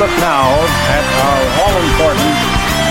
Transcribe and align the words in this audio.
look 0.00 0.16
now 0.16 0.48
at 0.96 1.04
our 1.28 1.40
all-important 1.60 2.32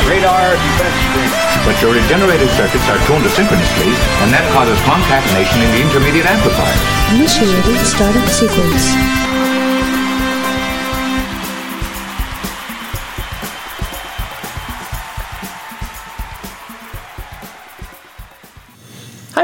radar 0.05 0.53
defense 0.53 0.93
screen. 1.09 1.31
But 1.65 1.81
your 1.81 1.97
regenerated 1.97 2.49
circuits 2.53 2.85
are 2.85 3.01
tuned 3.09 3.25
asynchronously, 3.25 3.89
and 4.21 4.29
that 4.29 4.45
causes 4.53 4.77
concatenation 4.85 5.57
in 5.65 5.69
the 5.73 5.81
intermediate 5.89 6.29
amplifiers. 6.29 6.77
Initiating 7.17 7.81
startup 7.81 8.29
sequence. 8.29 8.93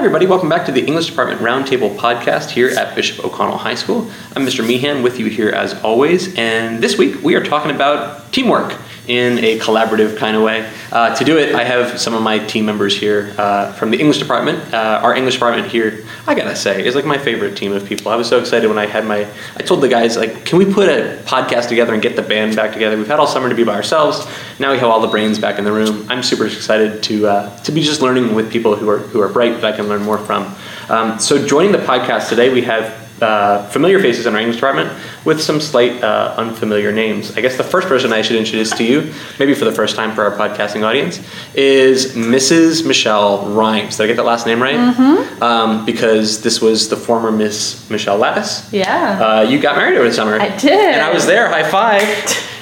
Everybody. 0.05 0.27
Welcome 0.27 0.49
back 0.49 0.67
to 0.67 0.71
the 0.71 0.85
English 0.85 1.07
Department 1.07 1.41
Roundtable 1.41 1.97
podcast 1.97 2.51
here 2.51 2.69
at 2.69 2.93
Bishop 2.93 3.25
O'Connell 3.25 3.57
High 3.57 3.73
School. 3.73 4.07
I'm 4.35 4.45
Mr. 4.45 4.63
Meehan 4.63 5.01
with 5.01 5.19
you 5.19 5.25
here 5.25 5.49
as 5.49 5.73
always, 5.81 6.35
and 6.35 6.79
this 6.79 6.95
week 6.95 7.23
we 7.23 7.33
are 7.33 7.43
talking 7.43 7.71
about 7.71 8.31
teamwork 8.31 8.77
in 9.07 9.37
a 9.39 9.59
collaborative 9.59 10.17
kind 10.17 10.35
of 10.35 10.43
way. 10.43 10.69
Uh, 10.91 11.15
to 11.15 11.23
do 11.23 11.37
it, 11.37 11.53
I 11.55 11.63
have 11.63 11.99
some 11.99 12.13
of 12.13 12.21
my 12.21 12.39
team 12.39 12.65
members 12.65 12.97
here 12.97 13.33
uh, 13.37 13.71
from 13.73 13.91
the 13.91 13.99
English 13.99 14.19
department. 14.19 14.73
Uh, 14.73 14.99
our 15.03 15.15
English 15.15 15.35
department 15.35 15.67
here, 15.67 16.05
I 16.27 16.35
gotta 16.35 16.55
say, 16.55 16.85
is 16.85 16.95
like 16.95 17.05
my 17.05 17.17
favorite 17.17 17.55
team 17.55 17.71
of 17.71 17.85
people. 17.85 18.11
I 18.11 18.15
was 18.15 18.27
so 18.27 18.39
excited 18.39 18.67
when 18.67 18.77
I 18.77 18.85
had 18.85 19.05
my, 19.05 19.27
I 19.57 19.63
told 19.63 19.81
the 19.81 19.87
guys, 19.87 20.17
like, 20.17 20.45
can 20.45 20.57
we 20.57 20.65
put 20.65 20.89
a 20.89 21.21
podcast 21.25 21.69
together 21.69 21.93
and 21.93 22.01
get 22.01 22.15
the 22.15 22.21
band 22.21 22.55
back 22.55 22.73
together? 22.73 22.97
We've 22.97 23.07
had 23.07 23.19
all 23.19 23.27
summer 23.27 23.49
to 23.49 23.55
be 23.55 23.63
by 23.63 23.75
ourselves. 23.75 24.25
Now 24.59 24.71
we 24.71 24.79
have 24.79 24.89
all 24.89 25.01
the 25.01 25.07
brains 25.07 25.39
back 25.39 25.59
in 25.59 25.65
the 25.65 25.71
room. 25.71 26.05
I'm 26.09 26.23
super 26.23 26.45
excited 26.45 27.03
to, 27.03 27.27
uh, 27.27 27.57
to 27.63 27.71
be 27.71 27.81
just 27.81 28.01
learning 28.01 28.35
with 28.35 28.51
people 28.51 28.75
who 28.75 28.89
are, 28.89 28.99
who 28.99 29.21
are 29.21 29.29
bright 29.29 29.61
that 29.61 29.65
I 29.65 29.75
can 29.75 29.87
learn 29.87 30.03
more 30.03 30.17
from. 30.17 30.55
Um, 30.89 31.19
so 31.19 31.45
joining 31.45 31.71
the 31.71 31.79
podcast 31.79 32.29
today, 32.29 32.53
we 32.53 32.61
have 32.61 33.04
uh, 33.21 33.67
familiar 33.69 33.99
faces 33.99 34.25
in 34.25 34.33
our 34.33 34.39
English 34.39 34.57
department 34.57 34.91
with 35.23 35.41
some 35.41 35.61
slight 35.61 36.03
uh, 36.03 36.33
unfamiliar 36.37 36.91
names. 36.91 37.35
I 37.37 37.41
guess 37.41 37.57
the 37.57 37.63
first 37.63 37.87
person 37.87 38.11
I 38.11 38.21
should 38.21 38.35
introduce 38.35 38.71
to 38.71 38.83
you, 38.83 39.13
maybe 39.39 39.53
for 39.53 39.65
the 39.65 39.71
first 39.71 39.95
time 39.95 40.13
for 40.13 40.23
our 40.23 40.35
podcasting 40.35 40.83
audience, 40.83 41.19
is 41.53 42.13
Mrs. 42.13 42.85
Michelle 42.85 43.47
Rhymes. 43.49 43.97
Did 43.97 44.03
I 44.03 44.07
get 44.07 44.17
that 44.17 44.25
last 44.25 44.45
name 44.45 44.61
right? 44.61 44.75
Mm-hmm. 44.75 45.41
Um, 45.41 45.85
because 45.85 46.41
this 46.41 46.61
was 46.61 46.89
the 46.89 46.97
former 46.97 47.31
Miss 47.31 47.89
Michelle 47.89 48.19
Lattis. 48.19 48.71
Yeah. 48.71 49.19
Uh, 49.19 49.41
you 49.41 49.59
got 49.59 49.77
married 49.77 49.97
over 49.97 50.07
the 50.07 50.13
summer. 50.13 50.39
I 50.39 50.55
did. 50.57 50.71
And 50.71 51.01
I 51.01 51.13
was 51.13 51.25
there, 51.25 51.47
high 51.49 51.69
five, 51.69 52.03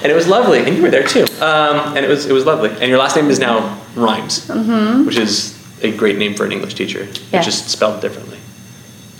and 0.02 0.10
it 0.10 0.14
was 0.14 0.28
lovely. 0.28 0.60
And 0.60 0.76
you 0.76 0.82
were 0.82 0.90
there 0.90 1.06
too. 1.06 1.24
Um, 1.40 1.96
and 1.96 2.04
it 2.04 2.08
was 2.08 2.26
it 2.26 2.32
was 2.32 2.46
lovely. 2.46 2.70
And 2.70 2.84
your 2.84 2.98
last 2.98 3.16
name 3.16 3.28
is 3.28 3.38
now 3.38 3.80
Rhymes, 3.96 4.46
mm-hmm. 4.48 5.06
which 5.06 5.18
is 5.18 5.60
a 5.82 5.96
great 5.96 6.16
name 6.16 6.34
for 6.34 6.44
an 6.44 6.52
English 6.52 6.74
teacher. 6.74 7.04
Yeah. 7.04 7.38
It's 7.38 7.46
just 7.46 7.68
spelled 7.68 8.00
differently. 8.00 8.38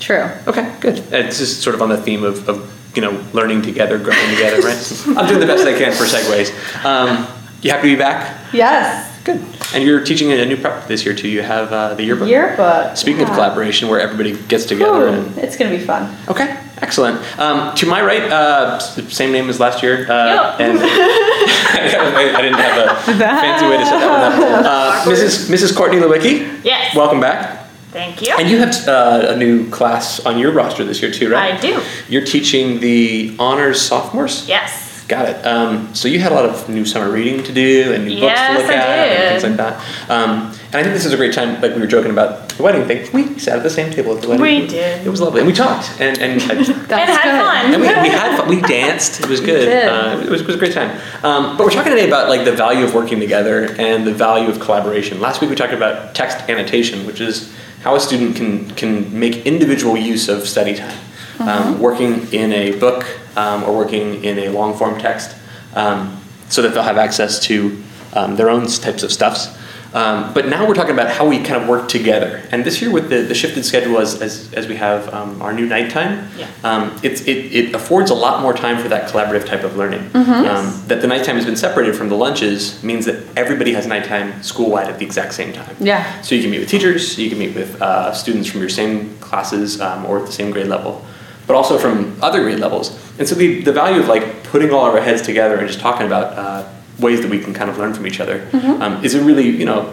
True. 0.05 0.29
Okay, 0.47 0.71
good. 0.81 0.99
And 0.99 1.29
this 1.29 1.41
is 1.41 1.57
sort 1.57 1.75
of 1.75 1.81
on 1.81 1.89
the 1.89 1.97
theme 1.97 2.25
of, 2.25 2.47
of 2.47 2.71
you 2.95 3.01
know 3.01 3.25
learning 3.33 3.63
together, 3.63 3.97
growing 3.99 4.29
together, 4.35 4.61
right? 4.61 5.03
I'm 5.17 5.27
doing 5.27 5.41
the 5.41 5.47
best 5.47 5.65
I 5.67 5.73
can 5.73 5.93
for 5.93 6.05
segues. 6.05 6.53
Um, 6.85 7.27
you 7.63 7.71
happy 7.71 7.89
to 7.89 7.95
be 7.97 7.99
back? 7.99 8.53
Yes. 8.53 9.11
Good. 9.25 9.43
And 9.75 9.83
you're 9.83 10.05
teaching 10.05 10.31
a 10.33 10.45
new 10.45 10.59
prep 10.59 10.87
this 10.89 11.07
year 11.07 11.15
too. 11.15 11.29
You 11.29 11.41
have 11.41 11.73
uh, 11.73 11.95
the 11.95 12.05
yearbook. 12.05 12.29
Yearbook. 12.29 12.99
Speaking 12.99 13.23
of 13.23 13.29
collaboration, 13.31 13.89
where 13.89 13.99
everybody 13.99 14.37
gets 14.49 14.67
together 14.67 15.09
Ooh, 15.09 15.13
and 15.13 15.39
it's 15.39 15.57
gonna 15.57 15.71
be 15.71 15.79
fun. 15.83 16.15
Okay, 16.29 16.55
excellent. 16.83 17.17
Um, 17.39 17.75
to 17.77 17.87
my 17.87 18.03
right, 18.03 18.25
uh, 18.31 18.79
same 18.81 19.33
name 19.33 19.49
as 19.49 19.59
last 19.59 19.83
year, 19.83 20.05
uh, 20.11 20.57
Yep. 20.59 20.61
and 20.61 20.79
I 20.83 22.43
didn't 22.43 22.59
have 22.59 22.77
a 22.77 22.95
fancy 23.19 23.67
way 23.67 23.79
to 23.79 23.87
set 23.87 24.01
that 24.01 24.11
one 24.11 24.67
up. 24.67 25.07
Uh, 25.07 25.11
Mrs. 25.11 25.49
Mrs. 25.51 25.75
Courtney 25.75 25.97
Lewicki. 25.97 26.63
Yes. 26.63 26.95
Welcome 26.95 27.21
back. 27.21 27.64
Thank 27.95 28.23
you. 28.23 28.35
And 28.37 28.51
you 28.51 28.59
have 28.59 28.89
uh, 28.89 29.27
a 29.29 29.37
new 29.37 29.71
class 29.71 30.19
on 30.27 30.37
your 30.37 30.51
roster 30.51 30.85
this 30.85 31.01
year 31.01 31.13
too, 31.13 31.31
right? 31.31 31.55
I 31.55 31.61
do. 31.61 31.81
You're 32.09 32.25
teaching 32.25 32.81
the 32.81 33.37
honors 33.39 33.81
sophomores. 33.81 34.49
Yes. 34.49 35.05
Got 35.07 35.29
it. 35.29 35.47
Um, 35.47 35.95
so 35.95 36.09
you 36.09 36.19
had 36.19 36.33
a 36.33 36.35
lot 36.35 36.45
of 36.45 36.69
new 36.69 36.85
summer 36.85 37.09
reading 37.09 37.45
to 37.45 37.53
do 37.53 37.93
and 37.93 38.07
new 38.07 38.19
books 38.19 38.41
to 38.41 38.53
look 38.55 38.65
I 38.65 38.75
at 38.75 39.09
and 39.09 39.43
things 39.43 39.43
like 39.45 39.57
that. 39.59 40.11
Um, 40.11 40.31
and 40.73 40.75
I 40.75 40.83
think 40.83 40.95
this 40.95 41.05
is 41.05 41.13
a 41.13 41.17
great 41.17 41.35
time, 41.35 41.63
like 41.63 41.73
we 41.75 41.81
were 41.81 41.87
joking 41.87 42.11
about 42.11 42.49
the 42.49 42.63
wedding 42.65 42.85
thing. 42.85 43.09
We 43.13 43.39
sat 43.39 43.59
at 43.59 43.63
the 43.63 43.71
same 43.71 43.93
table 43.93 44.17
at 44.17 44.23
the 44.23 44.29
wedding. 44.29 44.43
We 44.43 44.67
did. 44.67 45.07
It 45.07 45.11
was 45.11 45.21
lovely, 45.21 45.39
and 45.41 45.47
we 45.47 45.53
talked, 45.53 46.01
and 46.01 46.19
and, 46.19 46.43
I, 46.43 46.55
and 46.57 46.67
had 46.67 47.23
fun. 47.23 47.75
and 47.75 47.81
we, 47.81 47.87
we 47.87 48.09
had 48.09 48.37
fun. 48.37 48.49
We 48.49 48.61
danced. 48.63 49.21
It 49.21 49.29
was 49.29 49.41
good. 49.41 49.69
Uh, 49.69 50.21
it, 50.21 50.29
was, 50.29 50.41
it 50.41 50.47
was 50.49 50.57
a 50.57 50.59
great 50.59 50.73
time. 50.73 51.01
Um, 51.23 51.57
but 51.57 51.65
we're 51.65 51.71
talking 51.71 51.93
today 51.93 52.09
about 52.09 52.29
like 52.29 52.45
the 52.45 52.57
value 52.57 52.85
of 52.85 52.93
working 52.93 53.21
together 53.21 53.73
and 53.79 54.05
the 54.05 54.13
value 54.13 54.49
of 54.49 54.59
collaboration. 54.59 55.21
Last 55.21 55.41
week 55.41 55.51
we 55.51 55.55
talked 55.55 55.75
about 55.75 56.15
text 56.17 56.39
annotation, 56.49 57.07
which 57.07 57.21
is 57.21 57.55
how 57.85 57.95
a 57.95 58.01
student 58.01 58.35
can 58.35 58.71
can 58.71 59.17
make 59.17 59.45
individual 59.45 59.95
use 59.95 60.31
of 60.31 60.49
study 60.49 60.75
time, 60.75 60.99
um, 61.41 61.79
working 61.79 62.33
in 62.33 62.51
a 62.53 62.73
book 62.79 63.07
um, 63.37 63.63
or 63.65 63.77
working 63.77 64.25
in 64.25 64.39
a 64.39 64.49
long 64.49 64.75
form 64.75 64.99
text, 64.99 65.37
um, 65.75 66.19
so 66.49 66.63
that 66.63 66.73
they'll 66.73 66.83
have 66.83 66.97
access 66.97 67.39
to 67.39 67.83
um, 68.15 68.37
their 68.37 68.49
own 68.49 68.67
types 68.67 69.03
of 69.03 69.13
stuffs. 69.13 69.49
Um, 69.95 70.35
but 70.35 70.49
now 70.49 70.67
we're 70.67 70.75
talking 70.75 70.93
about 70.93 71.09
how 71.09 71.25
we 71.29 71.39
kind 71.39 71.63
of 71.63 71.69
work 71.69 71.87
together. 71.89 72.43
And 72.51 72.65
this 72.65 72.83
year, 72.83 72.91
with 72.91 73.11
the, 73.11 73.23
the 73.23 73.35
shifted 73.35 73.65
schedule 73.65 73.99
as, 73.99 74.21
as, 74.21 74.53
as 74.53 74.67
we 74.67 74.75
have 74.75 75.13
um, 75.15 75.41
our 75.41 75.53
new 75.53 75.67
Knight 75.67 75.91
Time, 75.93 76.29
Yeah. 76.37 76.49
um, 76.65 76.99
it's, 77.05 77.21
it, 77.23 77.55
it 77.55 77.75
affords 77.77 78.11
a 78.11 78.15
lot 78.15 78.43
more 78.43 78.53
time 78.53 78.77
for 78.83 78.89
that 78.89 79.09
collaborative 79.09 79.47
type 79.47 79.63
of 79.63 79.77
learning. 79.77 80.01
Um, 80.15 80.83
that 80.89 81.01
the 81.01 81.07
Knight 81.07 81.25
Time 81.25 81.37
has 81.37 81.45
been 81.47 81.55
separated 81.57 81.95
from 81.95 82.09
the 82.09 82.17
lunches 82.17 82.83
means 82.83 83.05
that 83.07 83.23
everybody 83.37 83.73
has 83.75 83.87
Knight 83.87 84.05
Time 84.05 84.43
school 84.43 84.69
wide 84.69 84.89
at 84.89 84.99
the 84.99 85.05
exact 85.07 85.33
same 85.33 85.53
time. 85.53 85.77
Yeah. 85.79 86.21
So 86.23 86.35
you 86.35 86.43
can 86.43 86.51
meet 86.51 86.59
with 86.59 86.69
teachers, 86.69 87.17
you 87.17 87.31
can 87.31 87.39
meet 87.39 87.55
with 87.55 87.81
uh, 87.81 88.13
students 88.13 88.49
from 88.51 88.61
your 88.61 88.71
same 88.71 89.17
classes 89.19 89.81
um, 89.81 90.05
or 90.07 90.19
at 90.19 90.27
the 90.27 90.33
same 90.33 90.51
grade 90.51 90.67
level, 90.67 91.05
but 91.47 91.55
also 91.55 91.79
from 91.79 92.19
other 92.21 92.43
grade 92.43 92.59
levels. 92.59 92.99
And 93.21 93.29
so 93.29 93.37
the, 93.37 93.61
the 93.63 93.73
value 93.73 94.01
of 94.01 94.09
like 94.09 94.43
putting 94.45 94.73
all 94.73 94.87
of 94.87 94.95
our 94.95 95.01
heads 95.01 95.23
together 95.23 95.57
and 95.57 95.69
just 95.69 95.79
talking 95.79 96.07
about 96.07 96.37
uh, 96.37 96.69
ways 96.99 97.21
that 97.23 97.31
we 97.31 97.41
can 97.41 97.53
kind 97.55 97.69
of 97.71 97.79
learn 97.79 97.93
from 97.95 98.07
each 98.07 98.21
other 98.21 98.49
um, 98.53 99.05
is 99.05 99.15
a 99.15 99.23
really, 99.23 99.49
you 99.49 99.65
know, 99.65 99.93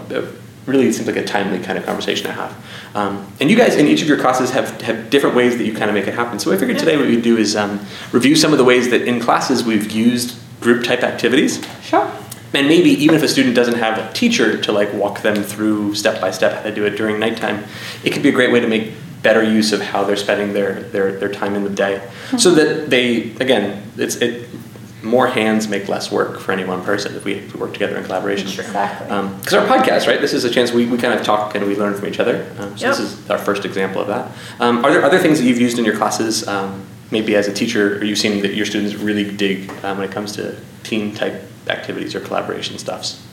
really 0.65 0.87
it 0.87 0.93
seems 0.93 1.07
like 1.07 1.15
a 1.15 1.25
timely 1.25 1.59
kind 1.59 1.77
of 1.77 1.85
conversation 1.85 2.25
to 2.27 2.31
have. 2.31 2.55
Um, 2.95 3.25
and 3.39 3.49
you 3.49 3.57
guys 3.57 3.75
in 3.75 3.87
each 3.87 4.01
of 4.01 4.07
your 4.07 4.19
classes 4.19 4.51
have, 4.51 4.79
have 4.81 5.09
different 5.09 5.35
ways 5.35 5.57
that 5.57 5.65
you 5.65 5.73
kind 5.73 5.89
of 5.89 5.95
make 5.95 6.07
it 6.07 6.13
happen. 6.13 6.37
So 6.39 6.51
I 6.51 6.57
figured 6.57 6.77
today 6.77 6.97
what 6.97 7.07
we'd 7.07 7.23
do 7.23 7.37
is 7.37 7.55
um, 7.55 7.79
review 8.11 8.35
some 8.35 8.51
of 8.51 8.57
the 8.59 8.63
ways 8.63 8.89
that 8.91 9.01
in 9.03 9.19
classes 9.19 9.63
we've 9.63 9.89
used 9.91 10.37
group 10.61 10.83
type 10.83 11.01
activities 11.01 11.65
Sure. 11.81 12.05
and 12.53 12.67
maybe 12.67 12.91
even 12.91 13.15
if 13.15 13.23
a 13.23 13.27
student 13.27 13.55
doesn't 13.55 13.77
have 13.79 13.97
a 13.97 14.13
teacher 14.13 14.61
to 14.61 14.71
like 14.71 14.93
walk 14.93 15.21
them 15.21 15.41
through 15.43 15.95
step 15.95 16.21
by 16.21 16.29
step 16.29 16.53
how 16.53 16.61
to 16.61 16.71
do 16.75 16.85
it 16.85 16.91
during 16.91 17.19
Knight 17.19 17.37
Time, 17.37 17.63
it 18.03 18.11
could 18.13 18.21
be 18.21 18.29
a 18.29 18.31
great 18.31 18.51
way 18.51 18.59
to 18.59 18.67
make 18.67 18.93
better 19.23 19.41
use 19.43 19.71
of 19.73 19.81
how 19.81 20.03
they're 20.03 20.15
spending 20.15 20.53
their, 20.53 20.81
their, 20.81 21.13
their 21.19 21.29
time 21.29 21.55
in 21.55 21.63
the 21.63 21.69
day. 21.69 22.01
So 22.37 22.51
that 22.51 22.89
they, 22.91 23.31
again, 23.39 23.83
it's 23.97 24.15
it 24.17 24.47
more 25.03 25.27
hands 25.27 25.67
make 25.67 25.87
less 25.87 26.11
work 26.11 26.39
for 26.39 26.51
any 26.51 26.63
one 26.63 26.83
person 26.83 27.15
if 27.15 27.25
we, 27.25 27.33
if 27.33 27.53
we 27.53 27.59
work 27.59 27.73
together 27.73 27.97
in 27.97 28.03
collaboration. 28.03 28.47
Exactly. 28.47 29.07
Because 29.07 29.53
our 29.53 29.65
podcast, 29.65 30.07
right? 30.07 30.21
This 30.21 30.33
is 30.33 30.43
a 30.43 30.49
chance 30.49 30.71
we, 30.71 30.85
we 30.85 30.97
kind 30.97 31.13
of 31.13 31.25
talk 31.25 31.55
and 31.55 31.65
we 31.65 31.75
learn 31.75 31.95
from 31.95 32.07
each 32.07 32.19
other. 32.19 32.51
Um, 32.59 32.77
so 32.77 32.87
this 32.87 32.99
is 32.99 33.29
our 33.29 33.37
first 33.37 33.65
example 33.65 34.01
of 34.01 34.07
that. 34.07 34.31
Um, 34.59 34.85
are 34.85 34.91
there 34.91 35.03
other 35.03 35.19
things 35.19 35.39
that 35.39 35.45
you've 35.45 35.59
used 35.59 35.79
in 35.79 35.85
your 35.85 35.97
classes, 35.97 36.47
um, 36.47 36.85
maybe 37.09 37.35
as 37.35 37.47
a 37.47 37.53
teacher, 37.53 37.97
or 37.97 38.03
you've 38.03 38.19
seen 38.19 38.41
that 38.41 38.53
your 38.53 38.65
students 38.65 38.95
really 38.95 39.35
dig 39.35 39.69
um, 39.83 39.97
when 39.97 40.07
it 40.07 40.11
comes 40.11 40.33
to 40.33 40.55
team 40.83 41.13
type 41.13 41.41
activities 41.67 42.13
or 42.13 42.19
collaboration 42.19 42.77
stuffs? 42.77 43.25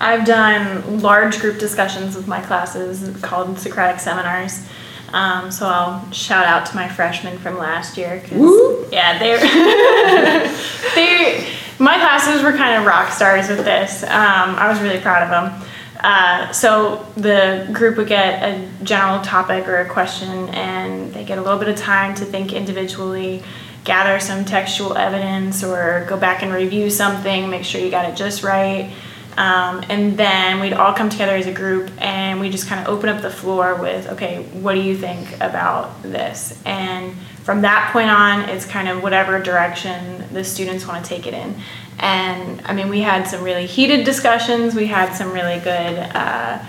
I've 0.00 0.24
done 0.24 1.00
large 1.00 1.38
group 1.38 1.60
discussions 1.60 2.16
with 2.16 2.26
my 2.26 2.40
classes 2.40 3.20
called 3.22 3.58
Socratic 3.58 4.00
seminars. 4.00 4.66
Um, 5.12 5.50
so 5.50 5.66
I'll 5.66 6.10
shout 6.10 6.46
out 6.46 6.66
to 6.66 6.74
my 6.74 6.88
freshmen 6.88 7.38
from 7.38 7.58
last 7.58 7.96
year 7.96 8.20
because 8.22 8.90
yeah, 8.92 9.18
they're 9.18 9.38
they 10.94 11.46
my 11.78 11.98
classes 11.98 12.42
were 12.42 12.52
kind 12.52 12.78
of 12.78 12.86
rock 12.86 13.10
stars 13.12 13.48
with 13.48 13.64
this. 13.64 14.02
Um, 14.04 14.10
I 14.10 14.68
was 14.68 14.80
really 14.80 15.00
proud 15.00 15.22
of 15.22 15.30
them. 15.30 15.68
Uh, 16.00 16.50
so 16.52 17.06
the 17.16 17.68
group 17.72 17.96
would 17.96 18.08
get 18.08 18.42
a 18.42 18.84
general 18.84 19.22
topic 19.22 19.68
or 19.68 19.80
a 19.80 19.88
question, 19.88 20.48
and 20.50 21.12
they 21.12 21.24
get 21.24 21.38
a 21.38 21.42
little 21.42 21.58
bit 21.58 21.68
of 21.68 21.76
time 21.76 22.14
to 22.16 22.24
think 22.24 22.52
individually, 22.52 23.42
gather 23.84 24.18
some 24.18 24.44
textual 24.44 24.96
evidence, 24.96 25.62
or 25.62 26.04
go 26.08 26.16
back 26.16 26.42
and 26.42 26.52
review 26.52 26.90
something, 26.90 27.48
make 27.50 27.64
sure 27.64 27.80
you 27.80 27.90
got 27.90 28.04
it 28.04 28.16
just 28.16 28.42
right. 28.42 28.92
Um, 29.36 29.82
and 29.88 30.16
then 30.16 30.60
we'd 30.60 30.74
all 30.74 30.92
come 30.92 31.08
together 31.08 31.34
as 31.34 31.46
a 31.46 31.52
group 31.52 31.90
and 31.98 32.38
we 32.40 32.50
just 32.50 32.66
kind 32.66 32.80
of 32.80 32.92
open 32.92 33.08
up 33.08 33.22
the 33.22 33.30
floor 33.30 33.76
with, 33.76 34.08
okay, 34.08 34.42
what 34.52 34.74
do 34.74 34.80
you 34.80 34.96
think 34.96 35.34
about 35.40 36.02
this? 36.02 36.60
And 36.66 37.14
from 37.42 37.62
that 37.62 37.90
point 37.92 38.10
on, 38.10 38.48
it's 38.48 38.64
kind 38.64 38.88
of 38.88 39.02
whatever 39.02 39.40
direction 39.40 40.24
the 40.32 40.44
students 40.44 40.86
want 40.86 41.04
to 41.04 41.08
take 41.08 41.26
it 41.26 41.34
in. 41.34 41.56
And 41.98 42.60
I 42.64 42.74
mean, 42.74 42.88
we 42.88 43.00
had 43.00 43.26
some 43.26 43.42
really 43.42 43.66
heated 43.66 44.04
discussions. 44.04 44.74
We 44.74 44.86
had 44.86 45.12
some 45.14 45.32
really 45.32 45.58
good, 45.60 45.98
uh, 46.14 46.62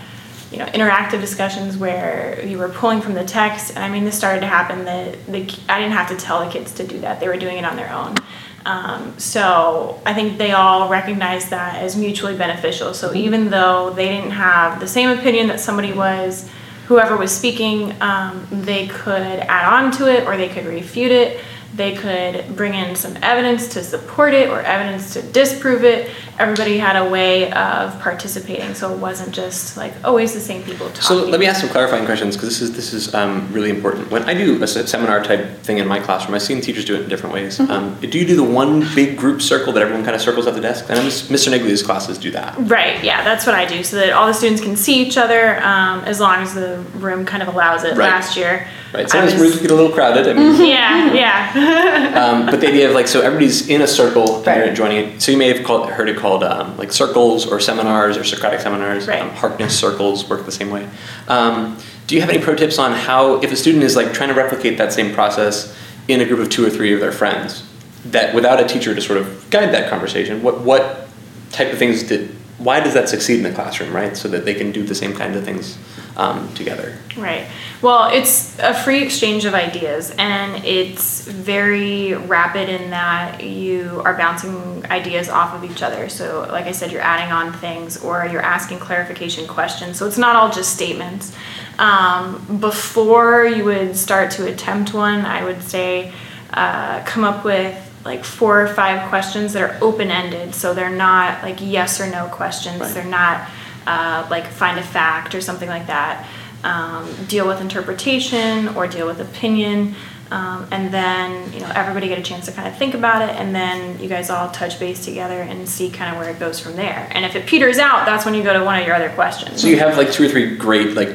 you 0.52 0.58
know, 0.60 0.66
interactive 0.68 1.20
discussions 1.20 1.78
where 1.78 2.44
you 2.46 2.58
were 2.58 2.70
pulling 2.70 3.02
from 3.02 3.14
the 3.14 3.24
text. 3.24 3.76
And 3.76 3.84
I 3.84 3.90
mean, 3.90 4.06
this 4.06 4.18
started 4.18 4.42
to 4.42 4.48
happen 4.48 4.86
that 4.86 5.26
the, 5.26 5.42
I 5.68 5.80
didn't 5.80 5.94
have 5.94 6.10
to 6.10 6.16
tell 6.16 6.44
the 6.46 6.52
kids 6.52 6.72
to 6.74 6.88
do 6.88 7.00
that; 7.02 7.20
they 7.20 7.28
were 7.28 7.38
doing 7.38 7.58
it 7.58 7.66
on 7.66 7.76
their 7.76 7.92
own. 7.92 8.16
Um, 8.66 9.18
so 9.20 10.02
I 10.06 10.14
think 10.14 10.38
they 10.38 10.52
all 10.52 10.90
recognized 10.90 11.50
that 11.50 11.82
as 11.82 11.96
mutually 11.96 12.38
beneficial. 12.38 12.94
So 12.94 13.14
even 13.14 13.50
though 13.50 13.90
they 13.92 14.08
didn't 14.08 14.32
have 14.32 14.80
the 14.80 14.88
same 14.88 15.10
opinion 15.10 15.48
that 15.48 15.60
somebody 15.60 15.92
was, 15.92 16.50
whoever 16.88 17.18
was 17.18 17.36
speaking, 17.36 17.94
um, 18.02 18.48
they 18.52 18.88
could 18.88 19.22
add 19.22 19.74
on 19.74 19.92
to 19.94 20.12
it 20.14 20.26
or 20.28 20.38
they 20.38 20.50
could 20.50 20.66
refute 20.66 21.12
it. 21.12 21.42
They 21.76 21.96
could 21.96 22.56
bring 22.56 22.76
in 22.76 22.96
some 22.96 23.18
evidence 23.24 23.68
to 23.70 23.84
support 23.84 24.34
it 24.34 24.50
or 24.50 24.62
evidence 24.62 25.14
to 25.14 25.24
disprove 25.24 25.84
it. 25.84 26.12
Everybody 26.38 26.78
had 26.78 26.96
a 26.96 27.10
way 27.10 27.52
of 27.52 28.00
participating, 28.00 28.76
so 28.76 28.94
it 28.94 29.00
wasn't 29.00 29.34
just 29.34 29.76
like 29.76 29.94
always 30.04 30.34
the 30.34 30.40
same 30.40 30.62
people 30.64 30.88
talking. 30.88 31.02
So 31.02 31.26
let 31.26 31.40
me 31.40 31.48
ask 31.48 31.62
some 31.62 31.70
clarifying 31.70 32.06
questions 32.06 32.36
because 32.36 32.50
this 32.50 32.62
is 32.62 32.76
this 32.76 32.94
is 32.94 33.16
um, 33.16 33.52
really 33.52 33.72
important. 33.72 34.12
When 34.12 34.24
I 34.24 34.36
do 34.36 34.62
a 34.62 34.68
seminar 34.68 35.24
type 35.24 35.58
thing 35.60 35.80
in 35.80 35.88
my 35.88 36.00
classroom, 36.00 36.36
I've 36.36 36.44
seen 36.44 36.62
teachers 36.62 36.86
do 36.86 36.96
it 36.96 37.02
in 37.02 37.10
different 37.10 37.34
ways. 37.34 37.58
Mm-hmm. 37.58 37.72
Um, 37.72 38.00
do 38.00 38.20
you 38.20 38.26
do 38.26 38.36
the 38.36 38.44
one 38.44 38.88
big 38.94 39.18
group 39.18 39.42
circle 39.42 39.74
that 39.74 39.82
everyone 39.82 40.04
kind 40.04 40.16
of 40.16 40.22
circles 40.22 40.46
at 40.46 40.54
the 40.54 40.62
desk? 40.62 40.90
Know 40.90 40.96
Mr. 40.96 41.50
Negli's 41.50 41.82
classes 41.82 42.20
do 42.20 42.30
that. 42.32 42.56
Right, 42.60 43.04
yeah, 43.04 43.24
that's 43.24 43.48
what 43.48 43.56
I 43.56 43.66
do, 43.66 43.84
so 43.84 43.96
that 43.96 44.12
all 44.12 44.28
the 44.28 44.34
students 44.34 44.62
can 44.62 44.76
see 44.76 45.02
each 45.06 45.18
other, 45.18 45.58
um, 45.64 46.02
as 46.02 46.20
long 46.20 46.42
as 46.44 46.54
the 46.54 46.80
room 46.96 47.26
kind 47.26 47.42
of 47.42 47.50
allows 47.50 47.84
it. 47.84 47.98
Right. 47.98 48.10
Last 48.10 48.38
year, 48.38 48.68
Right. 48.94 49.06
I 49.06 49.08
Sometimes 49.08 49.34
was- 49.34 49.42
rooms 49.42 49.62
get 49.62 49.72
a 49.72 49.76
little 49.76 49.92
crowded. 49.92 50.28
I 50.28 50.34
mean, 50.34 50.56
Yeah, 50.68 51.14
yeah, 51.14 52.24
um, 52.24 52.46
but 52.46 52.60
the 52.62 52.68
idea 52.68 52.88
of 52.88 52.94
like 52.94 53.08
so 53.08 53.22
everybody's 53.22 53.68
in 53.68 53.82
a 53.82 53.88
circle 53.88 54.38
and 54.38 54.46
Right. 54.48 54.66
you're 54.66 54.76
joining 54.76 54.98
it. 55.16 55.22
So 55.22 55.32
you 55.32 55.38
may 55.38 55.52
have 55.52 55.66
called, 55.66 55.90
heard 55.90 56.10
it 56.10 56.18
called 56.18 56.44
um, 56.44 56.78
like 56.78 56.92
circles 56.92 57.48
or 57.48 57.60
seminars 57.60 58.18
or 58.18 58.24
Socratic 58.24 58.60
seminars. 58.62 59.08
Right. 59.08 59.22
Um, 59.22 59.30
Harkness 59.32 59.78
circles 59.78 60.30
work 60.30 60.46
the 60.46 60.52
same 60.52 60.70
way. 60.70 60.88
Um, 61.28 61.78
do 62.06 62.16
you 62.16 62.22
have 62.22 62.30
any 62.30 62.40
pro 62.44 62.54
tips 62.56 62.78
on 62.78 62.92
how 62.92 63.42
if 63.42 63.52
a 63.52 63.56
student 63.56 63.84
is 63.84 63.96
like 63.96 64.14
trying 64.14 64.30
to 64.30 64.36
replicate 64.36 64.78
that 64.78 64.94
same 64.94 65.14
process 65.14 65.76
in 66.08 66.22
a 66.22 66.26
group 66.26 66.40
of 66.40 66.50
two 66.50 66.66
or 66.66 66.70
three 66.70 66.94
of 66.94 67.00
their 67.00 67.14
friends, 67.14 67.64
that 68.06 68.36
without 68.36 68.60
a 68.60 68.68
teacher 68.68 68.94
to 68.94 69.02
sort 69.02 69.18
of 69.18 69.50
guide 69.50 69.74
that 69.74 69.90
conversation, 69.90 70.44
what 70.44 70.62
what 70.62 71.08
type 71.52 71.72
of 71.72 71.80
things 71.80 72.04
did 72.04 72.36
why 72.58 72.80
does 72.80 72.94
that 72.94 73.10
succeed 73.10 73.38
in 73.38 73.44
the 73.44 73.52
classroom, 73.52 73.94
right? 73.94 74.16
So 74.16 74.28
that 74.30 74.46
they 74.46 74.54
can 74.54 74.72
do 74.72 74.84
the 74.84 74.96
same 74.96 75.14
kind 75.14 75.36
of 75.36 75.44
things 75.44 75.78
um, 76.16 76.54
together. 76.54 76.98
right. 77.18 77.48
Well, 77.82 78.14
it's 78.14 78.58
a 78.60 78.74
free 78.74 79.02
exchange 79.02 79.46
of 79.46 79.54
ideas, 79.54 80.14
and 80.18 80.64
it's 80.64 81.28
very 81.28 82.14
rapid 82.14 82.70
in 82.70 82.92
that 82.92 83.44
you 83.44 84.02
are 84.06 84.16
bouncing 84.16 84.86
ideas 84.86 85.28
off 85.28 85.54
of 85.54 85.70
each 85.70 85.82
other. 85.82 86.08
So, 86.10 86.48
like 86.52 86.66
I 86.66 86.72
said, 86.72 86.92
you're 86.92 87.02
adding 87.02 87.32
on 87.32 87.52
things 87.54 87.98
or 87.98 88.26
you're 88.28 88.42
asking 88.42 88.80
clarification 88.80 89.48
questions. 89.48 89.98
So, 89.98 90.08
it's 90.08 90.18
not 90.18 90.36
all 90.36 90.52
just 90.52 90.74
statements. 90.74 91.36
Um, 91.80 92.60
before 92.60 93.46
you 93.46 93.66
would 93.66 93.98
start 93.98 94.32
to 94.32 94.48
attempt 94.48 94.94
one, 94.94 95.26
I 95.26 95.44
would 95.44 95.64
say 95.64 96.14
uh, 96.54 97.04
come 97.04 97.24
up 97.24 97.44
with 97.44 97.93
like 98.06 98.24
four 98.24 98.62
or 98.62 98.68
five 98.68 99.10
questions 99.10 99.54
that 99.54 99.62
are 99.62 99.78
open 99.82 100.12
ended. 100.12 100.54
So, 100.56 100.74
they're 100.74 100.90
not 100.90 101.42
like 101.44 101.58
yes 101.62 102.00
or 102.02 102.08
no 102.10 102.28
questions, 102.28 102.82
Right. 102.82 102.94
they're 102.94 103.04
not 103.06 103.50
uh, 103.88 104.28
like 104.30 104.46
find 104.48 104.80
a 104.80 104.84
fact 104.84 105.36
or 105.36 105.42
something 105.42 105.70
like 105.70 105.88
that. 105.88 106.28
Um, 106.64 107.10
deal 107.28 107.46
with 107.48 107.60
interpretation 107.60 108.70
or 108.70 108.88
deal 108.88 109.06
with 109.06 109.20
opinion. 109.20 109.96
Um, 110.32 110.66
and 110.72 110.92
then 110.92 111.52
you 111.54 111.60
know 111.60 111.70
everybody 111.76 112.08
get 112.08 112.18
a 112.18 112.24
chance 112.24 112.46
to 112.46 112.52
kind 112.52 112.68
of 112.68 112.76
think 112.78 112.96
about 112.96 113.22
it, 113.22 113.36
and 113.36 113.54
then 113.54 114.00
you 114.00 114.10
guys 114.10 114.30
all 114.32 114.50
touch 114.50 114.80
base 114.80 115.04
together 115.06 115.42
and 115.42 115.68
see 115.70 115.92
kind 115.92 116.12
of 116.12 116.20
where 116.20 116.30
it 116.34 116.40
goes 116.40 116.60
from 116.60 116.76
there. 116.76 117.08
And 117.12 117.24
if 117.24 117.36
it 117.36 117.46
peters 117.46 117.78
out, 117.78 118.06
that's 118.06 118.26
when 118.26 118.34
you 118.34 118.42
go 118.42 118.54
to 118.58 118.64
one 118.66 118.80
of 118.80 118.88
your 118.88 118.96
other 118.96 119.10
questions. 119.10 119.62
So 119.62 119.68
you 119.68 119.78
have 119.78 119.96
like 119.96 120.12
two 120.12 120.26
or 120.26 120.30
three 120.30 120.56
great 120.56 120.96
like 120.96 121.10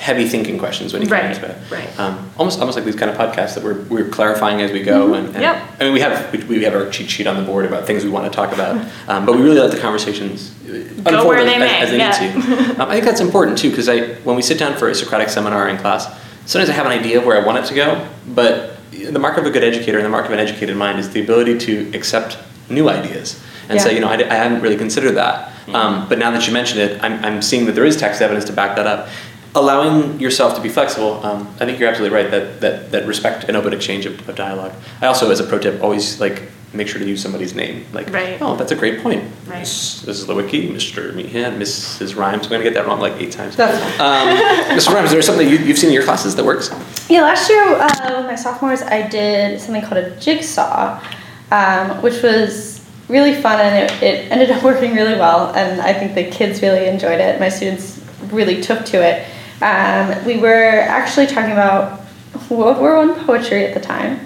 heavy 0.00 0.26
thinking 0.26 0.58
questions 0.58 0.94
when 0.94 1.02
you 1.02 1.08
Right, 1.08 1.22
come 1.22 1.32
into 1.32 1.46
it. 1.50 1.70
right. 1.70 2.00
Um, 2.00 2.30
almost 2.38 2.58
almost 2.58 2.74
like 2.76 2.86
these 2.86 2.96
kind 2.96 3.10
of 3.10 3.18
podcasts 3.18 3.54
that 3.54 3.62
we're, 3.62 3.82
we're 3.84 4.08
clarifying 4.08 4.62
as 4.62 4.72
we 4.72 4.82
go. 4.82 5.12
And, 5.14 5.26
and 5.26 5.34
Mm-hmm. 5.36 5.42
Yep. 5.42 5.62
I 5.80 5.84
mean, 5.84 5.92
we 5.92 6.00
have 6.00 6.32
we, 6.32 6.44
we 6.58 6.64
have 6.64 6.74
our 6.74 6.88
cheat 6.90 7.10
sheet 7.10 7.26
on 7.26 7.36
the 7.36 7.42
board 7.42 7.66
about 7.66 7.86
things 7.86 8.02
we 8.02 8.10
want 8.10 8.24
to 8.30 8.34
talk 8.34 8.52
about, 8.52 8.76
um, 9.08 9.26
but 9.26 9.36
we 9.36 9.42
really 9.42 9.60
let 9.60 9.70
the 9.70 9.78
conversations 9.78 10.54
unfold 10.66 11.26
where 11.26 11.44
they 11.44 11.54
as- 11.56 11.60
may, 11.60 11.80
as 11.82 11.90
they 11.90 11.98
yeah. 11.98 12.34
need 12.34 12.42
to. 12.42 12.70
Um, 12.80 12.88
I 12.88 12.92
think 12.94 13.04
that's 13.04 13.20
important 13.20 13.58
too 13.58 13.68
because 13.70 13.88
I 13.90 14.14
when 14.24 14.36
we 14.36 14.42
sit 14.42 14.58
down 14.58 14.76
for 14.78 14.88
a 14.88 14.94
Socratic 14.94 15.28
seminar 15.28 15.68
in 15.68 15.76
class, 15.76 16.06
sometimes 16.46 16.70
I 16.70 16.72
have 16.72 16.86
an 16.86 16.92
idea 16.92 17.18
of 17.18 17.26
where 17.26 17.40
I 17.40 17.44
want 17.44 17.58
it 17.58 17.66
to 17.66 17.74
go, 17.74 18.08
but 18.28 18.76
the 18.90 19.18
mark 19.18 19.36
of 19.36 19.44
a 19.44 19.50
good 19.50 19.62
educator 19.64 19.98
and 19.98 20.04
the 20.06 20.10
mark 20.10 20.24
of 20.26 20.32
an 20.32 20.38
educated 20.38 20.76
mind 20.76 20.98
is 20.98 21.10
the 21.10 21.20
ability 21.22 21.58
to 21.58 21.90
accept 21.94 22.38
new 22.70 22.88
ideas 22.88 23.38
and 23.68 23.76
Yeah. 23.76 23.84
say, 23.84 23.94
you 23.94 24.00
know, 24.00 24.08
I, 24.08 24.14
I 24.14 24.34
hadn't 24.34 24.60
really 24.62 24.76
considered 24.78 25.12
that. 25.16 25.52
Um, 25.68 26.08
but 26.08 26.18
now 26.18 26.32
that 26.32 26.46
you 26.48 26.52
mention 26.52 26.80
it, 26.80 27.00
I'm, 27.02 27.24
I'm 27.24 27.40
seeing 27.42 27.64
that 27.66 27.76
there 27.76 27.84
is 27.84 27.96
text 27.96 28.20
evidence 28.20 28.44
to 28.46 28.52
back 28.52 28.74
that 28.76 28.88
up. 28.88 29.08
Allowing 29.54 30.20
yourself 30.20 30.54
to 30.54 30.60
be 30.60 30.68
flexible, 30.68 31.24
um, 31.26 31.48
I 31.58 31.64
think 31.64 31.80
you're 31.80 31.88
absolutely 31.88 32.16
right 32.16 32.30
that, 32.30 32.60
that, 32.60 32.92
that 32.92 33.06
respect 33.06 33.44
and 33.44 33.56
open 33.56 33.72
exchange 33.72 34.06
of, 34.06 34.28
of 34.28 34.36
dialogue. 34.36 34.72
I 35.02 35.06
also, 35.06 35.28
as 35.30 35.40
a 35.40 35.44
pro 35.44 35.58
tip, 35.58 35.82
always 35.82 36.20
like 36.20 36.42
make 36.72 36.86
sure 36.86 37.00
to 37.00 37.04
use 37.04 37.20
somebody's 37.20 37.52
name. 37.52 37.84
Like, 37.92 38.12
Right. 38.12 38.38
oh, 38.40 38.54
that's 38.54 38.70
a 38.70 38.76
great 38.76 39.02
point. 39.02 39.24
Right. 39.48 39.58
This, 39.60 40.02
this 40.02 40.20
is 40.20 40.26
Lewicki, 40.28 40.70
Mr. 40.70 41.12
Meehan, 41.16 41.58
Mrs. 41.58 42.14
Rhymes. 42.14 42.44
I'm 42.44 42.50
going 42.50 42.62
to 42.62 42.70
get 42.70 42.74
that 42.74 42.86
wrong 42.86 43.00
like 43.00 43.14
eight 43.20 43.32
times. 43.32 43.56
That's 43.56 43.74
Um, 43.98 44.28
Mr. 44.78 44.94
Rhymes, 44.94 45.06
is 45.06 45.12
there 45.12 45.22
something 45.22 45.48
you, 45.48 45.56
you've 45.58 45.78
seen 45.78 45.88
in 45.88 45.94
your 45.94 46.04
classes 46.04 46.36
that 46.36 46.44
works? 46.44 46.70
Yeah, 47.08 47.22
last 47.22 47.50
year 47.50 47.60
uh, 47.64 48.18
with 48.18 48.26
my 48.26 48.36
sophomores, 48.36 48.82
I 48.82 49.08
did 49.08 49.60
something 49.60 49.82
called 49.82 49.98
a 50.04 50.14
jigsaw, 50.20 51.02
um, 51.50 52.00
which 52.02 52.22
was 52.22 52.86
really 53.08 53.34
fun 53.42 53.58
and 53.58 53.90
it, 53.90 54.00
it 54.04 54.30
ended 54.30 54.52
up 54.52 54.62
working 54.70 54.94
really 54.94 55.14
well. 55.18 55.52
And 55.56 55.80
I 55.80 55.92
think 55.92 56.14
the 56.14 56.30
kids 56.30 56.62
really 56.62 56.86
enjoyed 56.86 57.18
it. 57.18 57.40
My 57.40 57.48
students 57.48 58.00
really 58.30 58.62
took 58.62 58.84
to 58.86 59.02
it. 59.02 59.26
Um, 59.62 60.24
we 60.24 60.38
were 60.38 60.80
actually 60.80 61.26
talking 61.26 61.52
about 61.52 62.00
World 62.48 62.78
War 62.78 62.96
One 62.96 63.24
poetry 63.26 63.66
at 63.66 63.74
the 63.74 63.80
time. 63.80 64.20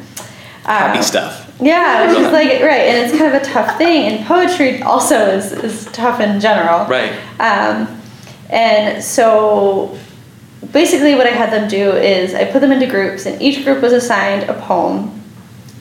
Happy 0.65 0.99
Um, 0.99 1.05
stuff. 1.05 1.53
Yeah, 1.61 2.09
which 2.09 2.19
is 2.19 2.33
like 2.33 2.49
right, 2.63 2.87
and 2.89 3.07
it's 3.07 3.19
kind 3.19 3.35
of 3.35 3.41
a 3.41 3.45
tough 3.45 3.77
thing. 3.79 4.13
And 4.13 4.27
poetry 4.27 4.83
also 4.83 5.17
is, 5.17 5.53
is 5.53 5.87
tough 5.93 6.21
in 6.21 6.41
general. 6.41 6.87
Right. 6.87 7.13
Um, 7.39 8.01
and 8.51 9.03
so 9.03 9.97
basically, 10.73 11.15
what 11.15 11.27
I 11.27 11.31
had 11.31 11.53
them 11.53 11.69
do 11.69 11.93
is 11.93 12.35
I 12.35 12.45
put 12.45 12.61
them 12.61 12.73
into 12.73 12.87
groups, 12.87 13.27
and 13.27 13.41
each 13.41 13.65
group 13.65 13.83
was 13.83 13.93
assigned 13.93 14.49
a 14.49 14.55
poem. 14.55 15.23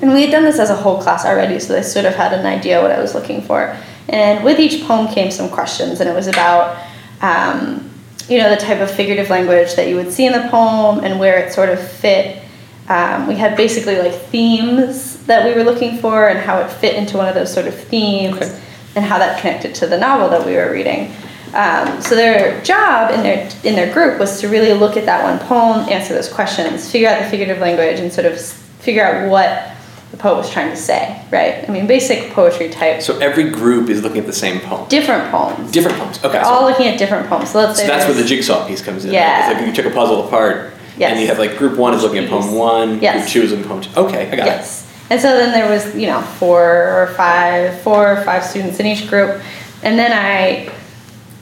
And 0.02 0.14
we 0.14 0.24
had 0.24 0.32
done 0.32 0.44
this 0.44 0.60
as 0.60 0.70
a 0.70 0.76
whole 0.76 1.02
class 1.02 1.26
already, 1.26 1.60
so 1.60 1.74
they 1.74 1.82
sort 1.82 2.06
of 2.06 2.14
had 2.14 2.34
an 2.34 2.46
idea 2.46 2.82
what 2.82 2.92
I 2.92 3.00
was 3.00 3.16
looking 3.16 3.42
for. 3.42 3.78
And 4.10 4.44
with 4.44 4.60
each 4.60 4.84
poem 4.86 5.08
came 5.08 5.32
some 5.32 5.50
questions, 5.50 6.02
and 6.02 6.10
it 6.10 6.14
was 6.14 6.28
about, 6.28 6.78
um, 7.22 7.90
you 8.30 8.38
know, 8.40 8.50
the 8.50 8.58
type 8.62 8.80
of 8.80 8.90
figurative 8.90 9.30
language 9.30 9.76
that 9.76 9.88
you 9.88 9.96
would 9.96 10.12
see 10.12 10.26
in 10.26 10.34
the 10.34 10.48
poem 10.50 11.04
and 11.04 11.20
where 11.20 11.38
it 11.40 11.54
sort 11.54 11.70
of 11.70 11.80
fit. 11.86 12.42
Um, 12.90 13.28
we 13.28 13.36
had 13.36 13.56
basically 13.56 13.98
like 13.98 14.14
themes 14.14 15.24
that 15.26 15.46
we 15.46 15.54
were 15.56 15.64
looking 15.64 16.00
for 16.00 16.28
and 16.28 16.38
how 16.40 16.60
it 16.60 16.70
fit 16.70 16.96
into 16.96 17.18
one 17.18 17.28
of 17.30 17.34
those 17.36 17.54
sort 17.54 17.66
of 17.68 17.74
themes 17.76 18.36
Okay. 18.36 18.62
and 18.96 19.06
how 19.06 19.18
that 19.20 19.40
connected 19.40 19.74
to 19.76 19.88
the 19.88 19.98
novel 19.98 20.30
that 20.30 20.46
we 20.46 20.56
were 20.56 20.70
reading. 20.72 21.14
Um, 21.54 22.02
so 22.02 22.16
their 22.16 22.62
job 22.64 23.12
in 23.14 23.22
their 23.22 23.50
in 23.64 23.76
their 23.76 23.94
group 23.94 24.20
was 24.20 24.42
to 24.42 24.48
really 24.50 24.74
look 24.74 24.98
at 24.98 25.06
that 25.06 25.24
one 25.24 25.40
poem, 25.48 25.88
answer 25.88 26.14
those 26.14 26.28
questions, 26.28 26.92
figure 26.92 27.08
out 27.08 27.22
the 27.24 27.30
figurative 27.30 27.60
language, 27.60 28.00
and 28.00 28.12
sort 28.12 28.26
of 28.26 28.42
figure 28.42 29.06
out 29.06 29.30
what 29.30 29.73
the 30.14 30.18
poet 30.18 30.36
was 30.38 30.50
trying 30.52 30.70
to 30.70 30.78
say. 30.78 31.20
Right? 31.32 31.68
I 31.68 31.72
mean, 31.72 31.88
basic 31.88 32.30
poetry 32.34 32.70
type, 32.70 33.02
So 33.02 33.18
every 33.18 33.50
group 33.50 33.90
is 33.90 34.04
looking 34.04 34.20
at 34.20 34.28
the 34.28 34.32
same 34.34 34.60
poem. 34.60 34.88
different 34.88 35.32
poems. 35.32 35.72
Different 35.72 35.98
poems. 35.98 36.20
Okay. 36.20 36.34
They're 36.34 36.44
so- 36.44 36.50
all 36.52 36.70
looking 36.70 36.86
at 36.88 37.00
different 37.00 37.28
poems. 37.28 37.50
So 37.50 37.58
let's 37.60 37.80
So 37.82 37.88
that's 37.88 38.06
where 38.06 38.14
the 38.14 38.24
jigsaw 38.24 38.68
piece 38.68 38.82
comes 38.84 39.06
in. 39.06 39.10
right? 39.10 39.16
Yeah. 39.18 39.50
It's 39.50 39.58
like 39.60 39.68
you 39.68 39.74
took 39.74 39.92
a 39.92 39.96
puzzle 39.96 40.28
apart, 40.28 40.72
Yes. 41.00 41.12
and 41.12 41.20
you 41.20 41.26
have 41.28 41.40
like 41.40 41.58
group 41.58 41.78
one 41.80 41.96
is 41.96 42.04
looking 42.04 42.24
at 42.24 42.30
poem 42.30 42.54
one, 42.54 43.02
Yes. 43.02 43.16
group 43.24 43.28
two 43.30 43.42
is 43.42 43.50
looking 43.50 43.66
at 43.66 43.70
poem 43.72 43.82
two. 43.82 44.00
Okay, 44.00 44.30
I 44.32 44.36
got 44.36 44.48
it. 44.48 44.52
Yes. 44.52 44.86
And 45.10 45.20
so 45.20 45.36
then 45.36 45.52
there 45.52 45.68
was, 45.68 45.96
you 45.96 46.06
know, 46.06 46.22
four 46.22 46.62
or 46.64 47.08
five, 47.18 47.82
four 47.82 48.12
or 48.14 48.22
five 48.24 48.44
students 48.44 48.80
in 48.80 48.86
each 48.86 49.08
group. 49.10 49.42
And 49.82 49.98
then 49.98 50.12
I 50.14 50.70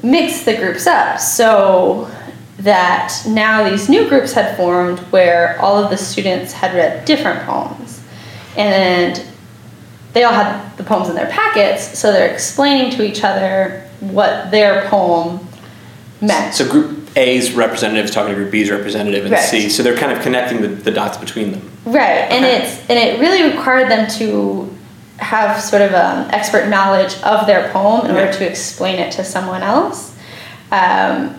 mixed 0.01 0.45
the 0.45 0.55
groups 0.55 0.87
up 0.87 1.19
so 1.19 2.09
that 2.59 3.13
now 3.27 3.69
these 3.69 3.89
new 3.89 4.07
groups 4.07 4.31
had 4.33 4.55
formed 4.55 4.99
where 5.11 5.57
all 5.61 5.75
of 5.83 5.89
the 5.89 5.97
students 5.97 6.53
had 6.53 6.73
read 6.73 7.03
different 7.05 7.41
poems. 7.45 8.00
And 8.57 9.23
they 10.13 10.23
all 10.23 10.33
had 10.33 10.75
the 10.77 10.83
poems 10.83 11.09
in 11.09 11.15
their 11.15 11.29
packets, 11.29 11.97
so 11.97 12.11
they're 12.11 12.31
explaining 12.31 12.91
to 12.91 13.03
each 13.03 13.23
other 13.23 13.87
what 14.01 14.51
their 14.51 14.87
poem 14.89 15.47
meant. 16.19 16.53
So 16.53 16.69
group 16.69 17.09
A's 17.15 17.53
representative 17.53 18.05
is 18.05 18.11
talking 18.11 18.33
to 18.33 18.35
group 18.35 18.51
B's 18.51 18.69
representative 18.69 19.25
and 19.25 19.33
Right. 19.33 19.43
C. 19.43 19.69
So 19.69 19.83
they're 19.83 19.97
kind 19.97 20.11
of 20.11 20.21
connecting 20.21 20.61
the, 20.61 20.67
the 20.67 20.91
dots 20.91 21.17
between 21.17 21.51
them. 21.51 21.71
Right, 21.85 22.29
and 22.31 22.45
it's 22.45 22.79
and 22.89 22.97
it 22.99 23.19
really 23.19 23.51
required 23.51 23.89
them 23.89 24.09
to 24.19 24.73
have 25.17 25.61
sort 25.61 25.81
of 25.81 25.93
um, 25.93 26.27
expert 26.31 26.67
knowledge 26.67 27.15
of 27.21 27.47
their 27.47 27.69
poem 27.69 28.05
in 28.05 28.15
order 28.15 28.33
to 28.33 28.47
explain 28.49 28.99
it 28.99 29.11
to 29.13 29.23
someone 29.23 29.61
else. 29.61 30.15
Um, 30.71 31.35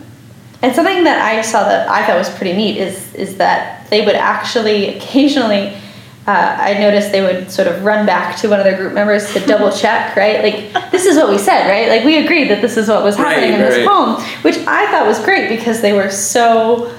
and 0.61 0.73
something 0.73 1.03
that 1.03 1.21
I 1.21 1.41
saw 1.41 1.63
that 1.63 1.89
I 1.89 2.05
thought 2.05 2.17
was 2.17 2.29
pretty 2.29 2.53
neat 2.53 2.77
is 2.77 3.13
is 3.13 3.37
that 3.37 3.87
they 3.89 4.05
would 4.05 4.15
actually 4.15 4.97
occasionally. 4.97 5.77
Uh, 6.25 6.55
I 6.57 6.75
noticed 6.79 7.11
they 7.11 7.21
would 7.21 7.51
sort 7.51 7.67
of 7.67 7.83
run 7.83 8.05
back 8.05 8.37
to 8.37 8.49
one 8.49 8.57
of 8.59 8.63
their 8.65 8.77
group 8.77 8.93
members 8.93 9.33
to 9.33 9.39
double 9.45 9.71
check, 9.77 10.15
right? 10.15 10.41
Like, 10.41 10.91
this 10.91 11.05
is 11.05 11.17
what 11.17 11.29
we 11.29 11.37
said, 11.37 11.69
right? 11.69 11.89
Like, 11.89 12.05
we 12.05 12.23
agreed 12.23 12.49
that 12.49 12.61
this 12.61 12.77
is 12.77 12.87
what 12.87 13.03
was 13.03 13.17
happening 13.17 13.51
Right, 13.51 13.59
in 13.59 13.65
this 13.65 13.77
right. 13.79 13.87
poem, 13.87 14.21
which 14.43 14.55
I 14.65 14.89
thought 14.89 15.05
was 15.05 15.19
great 15.23 15.49
because 15.49 15.81
they 15.81 15.91
were 15.91 16.09
so 16.09 16.95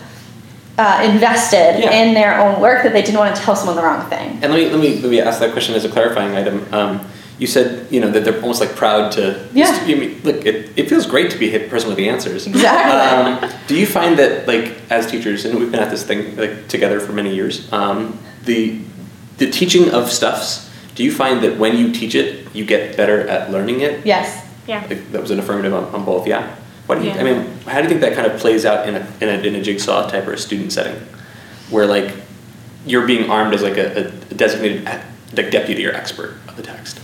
uh, 0.77 1.09
invested 1.11 1.79
Yeah. 1.81 1.93
in 1.93 2.13
their 2.15 2.39
own 2.39 2.61
work 2.61 2.83
that 2.83 2.93
they 2.93 3.01
didn't 3.01 3.19
want 3.19 3.35
to 3.35 3.41
tell 3.41 3.57
someone 3.57 3.77
the 3.77 3.83
wrong 3.83 4.09
thing. 4.11 4.39
And 4.43 4.53
let 4.53 4.57
me 4.59 4.69
let 4.71 4.81
me 4.81 5.01
let 5.01 5.11
me 5.11 5.21
ask 5.21 5.39
that 5.41 5.53
question 5.53 5.75
as 5.75 5.85
a 5.85 5.89
clarifying 5.89 6.35
item. 6.37 6.67
Um, 6.75 7.01
you 7.39 7.47
said 7.47 7.87
you 7.91 8.01
know 8.01 8.11
that 8.11 8.25
they're 8.25 8.41
almost 8.43 8.61
like 8.61 8.75
proud 8.77 9.13
to. 9.13 9.49
Yeah. 9.55 9.67
I 9.71 9.87
mean, 9.95 10.21
look, 10.25 10.45
it, 10.45 10.71
it 10.77 10.89
feels 10.89 11.07
great 11.07 11.31
to 11.31 11.39
be 11.39 11.55
a 11.55 11.69
person 11.69 11.89
with 11.89 11.97
the 11.97 12.09
answers. 12.09 12.47
Exactly. 12.47 13.47
Um, 13.47 13.53
do 13.69 13.75
you 13.77 13.87
find 13.87 14.19
that 14.19 14.47
like 14.49 14.75
as 14.91 15.07
teachers, 15.11 15.45
and 15.45 15.59
we've 15.59 15.71
been 15.71 15.81
at 15.81 15.91
this 15.91 16.03
thing 16.05 16.37
like 16.37 16.69
together 16.69 16.99
for 17.01 17.13
many 17.13 17.35
years, 17.35 17.73
um, 17.73 18.19
the 18.45 18.81
the 19.39 19.51
teaching 19.51 19.91
of 19.91 20.11
stuffs. 20.11 20.71
Do 20.95 21.03
you 21.03 21.13
find 21.13 21.43
that 21.43 21.59
when 21.59 21.77
you 21.77 21.93
teach 21.93 22.15
it, 22.15 22.55
you 22.55 22.65
get 22.65 22.97
better 22.97 23.27
at 23.29 23.51
learning 23.51 23.81
it? 23.81 24.07
Yes. 24.07 24.47
Yeah. 24.67 24.87
Like, 24.89 25.11
that 25.13 25.21
was 25.21 25.31
an 25.31 25.39
affirmative 25.39 25.75
on, 25.75 25.85
on 25.95 26.05
both. 26.05 26.27
Yeah. 26.27 26.55
What 26.87 26.99
do 26.99 27.05
you? 27.05 27.11
Yeah. 27.11 27.21
I 27.21 27.23
mean, 27.25 27.59
how 27.67 27.79
do 27.79 27.85
you 27.85 27.89
think 27.89 28.01
that 28.03 28.15
kind 28.15 28.31
of 28.31 28.39
plays 28.39 28.65
out 28.65 28.89
in 28.89 28.95
a 28.97 29.13
in 29.21 29.29
a, 29.29 29.43
in 29.43 29.55
a 29.55 29.63
jigsaw 29.63 30.09
type 30.09 30.27
or 30.27 30.35
a 30.35 30.39
student 30.39 30.73
setting, 30.73 31.01
where 31.71 31.87
like 31.87 32.15
you're 32.87 33.07
being 33.07 33.31
armed 33.31 33.55
as 33.55 33.63
like 33.63 33.79
a, 33.79 34.13
a 34.31 34.35
designated 34.35 34.85
like 34.85 35.51
deputy 35.51 35.87
or 35.87 35.93
expert 35.93 36.37
of 36.47 36.57
the 36.57 36.63
text? 36.63 37.01